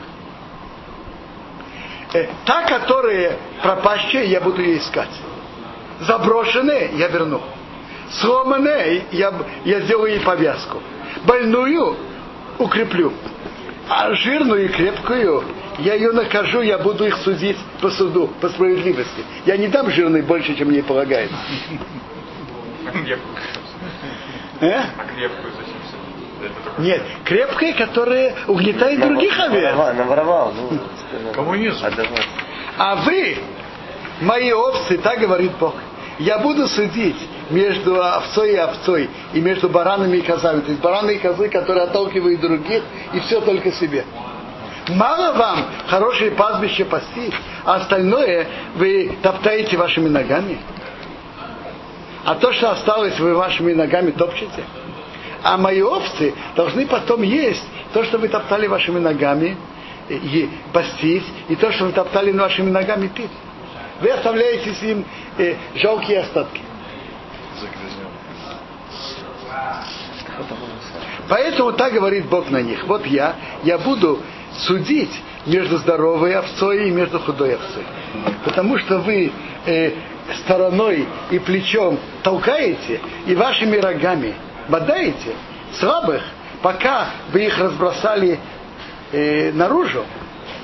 [2.13, 5.09] Э, та, которая пропащая, я буду ее искать.
[6.01, 7.41] Заброшенные я верну.
[8.11, 9.33] Сломанные я,
[9.65, 10.81] я сделаю ей повязку.
[11.25, 11.97] Больную
[12.59, 13.13] укреплю.
[13.89, 15.43] А жирную и крепкую
[15.79, 19.23] я ее накажу, я буду их судить по суду, по справедливости.
[19.45, 21.35] Я не дам жирной больше, чем мне полагается.
[22.85, 23.37] А крепкую.
[24.61, 24.83] Э?
[24.97, 25.97] А крепкую зачем все?
[25.97, 26.32] Это только
[26.77, 29.75] Нет, крепкая, которая угнетает других овец.
[29.75, 30.79] Наворовал, ну.
[31.33, 31.85] Коммунизм.
[31.85, 32.27] Отдавать.
[32.77, 33.37] А вы,
[34.21, 35.75] мои овцы, так говорит Бог,
[36.19, 37.17] я буду судить
[37.49, 40.61] между овцой и овцой, и между баранами и козами.
[40.61, 42.83] То есть бараны и козы, которые отталкивают других,
[43.13, 44.05] и все только себе.
[44.89, 47.31] Мало вам хорошее пастбище пасти,
[47.63, 50.57] а остальное вы топтаете вашими ногами.
[52.25, 54.63] А то, что осталось, вы вашими ногами топчете.
[55.43, 57.63] А мои овцы должны потом есть
[57.93, 59.57] то, что вы топтали вашими ногами,
[60.09, 63.29] и пастись, и то, что вы топтали вашими ногами, пить.
[64.01, 65.05] Вы оставляете им
[65.37, 66.61] э, жалкие остатки.
[71.29, 72.85] Поэтому так говорит Бог на них.
[72.85, 74.19] Вот я, я буду
[74.65, 77.83] судить между здоровой овцой и между худой овцой.
[78.43, 79.31] Потому что вы
[79.65, 79.91] э,
[80.43, 84.35] стороной и плечом толкаете и вашими рогами
[84.67, 85.33] бодаете
[85.79, 86.21] слабых,
[86.61, 88.39] пока вы их разбросали
[89.11, 90.05] э, наружу,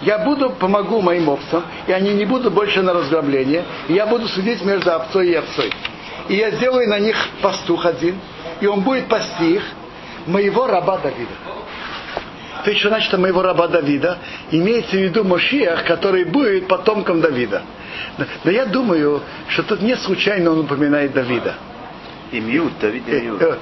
[0.01, 4.27] я буду, помогу моим овцам, и они не будут больше на разграбление, и я буду
[4.27, 5.71] судить между овцой и овцой.
[6.29, 8.15] И я сделаю на них пастух один,
[8.61, 9.63] и он будет пасти их,
[10.25, 11.31] моего раба Давида.
[12.63, 14.19] То есть, что значит моего раба Давида?
[14.51, 17.63] Имеется в виду Мошиах, который будет потомком Давида.
[18.43, 21.55] Но я думаю, что тут не случайно он упоминает Давида.
[22.31, 23.41] И Мьют, Давид и Мьют.
[23.41, 23.57] э,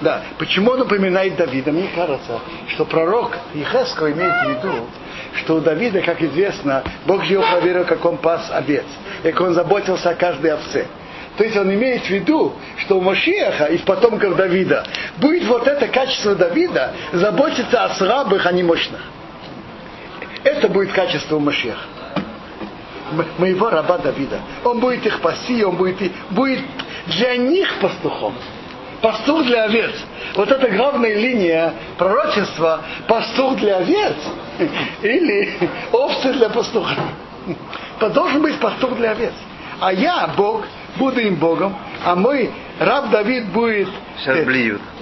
[0.00, 1.72] Да, почему он упоминает Давида?
[1.72, 4.86] Мне кажется, что пророк Ихеско имеет в виду,
[5.34, 8.84] что у Давида, как известно, Бог его проверил, как он пас овец,
[9.22, 10.86] как он заботился о каждой овце.
[11.36, 14.84] То есть он имеет в виду, что у Машиаха из потомков Давида
[15.18, 19.00] будет вот это качество Давида заботиться о слабых, а не мощных.
[20.44, 21.86] Это будет качество у Машиаха.
[23.38, 24.40] Моего раба Давида.
[24.64, 25.96] Он будет их пасти, он будет,
[26.30, 26.60] будет
[27.06, 28.34] для них пастухом.
[29.00, 29.92] Пастух для овец.
[30.34, 32.80] Вот это главная линия пророчества.
[33.06, 34.16] Пастух для овец
[35.02, 35.54] или
[35.92, 36.96] овцы для пастуха.
[38.14, 39.34] Должен быть пастух для овец.
[39.80, 40.64] А я, Бог,
[40.96, 43.88] буду им Богом, а мой раб Давид будет,
[44.26, 44.44] э,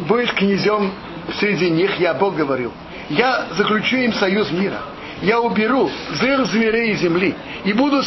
[0.00, 0.92] будет князем
[1.38, 2.72] среди них, я Бог говорю.
[3.08, 4.80] Я заключу им союз мира.
[5.22, 7.34] Я уберу злых зверей земли
[7.64, 8.02] и буду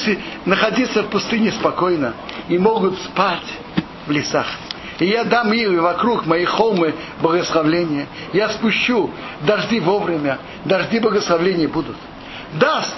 [0.45, 2.13] находиться в пустыне спокойно
[2.47, 3.47] и могут спать
[4.05, 4.45] в лесах.
[4.99, 8.07] И я дам им вокруг мои холмы благословления.
[8.33, 9.09] Я спущу
[9.41, 11.95] дожди вовремя, дожди благословения будут.
[12.53, 12.95] Даст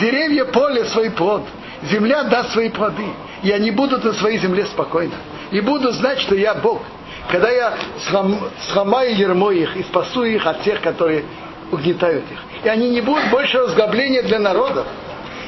[0.00, 1.42] деревья поля свой плод,
[1.90, 3.06] земля даст свои плоды,
[3.42, 5.14] и они будут на своей земле спокойно.
[5.50, 6.82] И будут знать, что я Бог.
[7.30, 7.74] Когда я
[8.08, 11.24] слом- сломаю ярмо их и спасу их от тех, которые
[11.72, 12.38] угнетают их.
[12.62, 14.86] И они не будут больше разграбления для народов.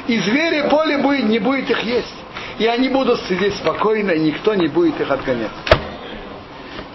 [0.08, 2.14] И звери поля будет, не будет их есть.
[2.58, 5.50] И они будут сидеть спокойно, и никто не будет их отгонять.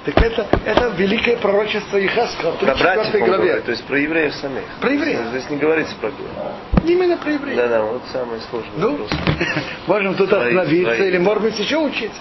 [0.06, 3.44] Так это, это великое пророчество Ихаска в Про 34 братьев он главе.
[3.46, 4.64] говорит, то есть про евреев самих.
[4.80, 5.20] Про евреев.
[5.30, 6.12] Здесь не говорится про
[6.88, 7.56] Именно про евреев.
[7.58, 9.12] Да, да, вот самый сложный Ну, вопрос.
[9.88, 11.08] можем тут Свои, остановиться, свои.
[11.10, 12.12] или, может быть, еще учить.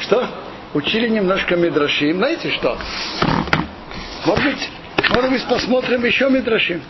[0.00, 0.26] Что?
[0.74, 2.16] Учили немножко Мидрашим.
[2.16, 2.76] Знаете что?
[4.26, 4.70] Может быть,
[5.14, 6.82] может быть, посмотрим еще Мидрашим.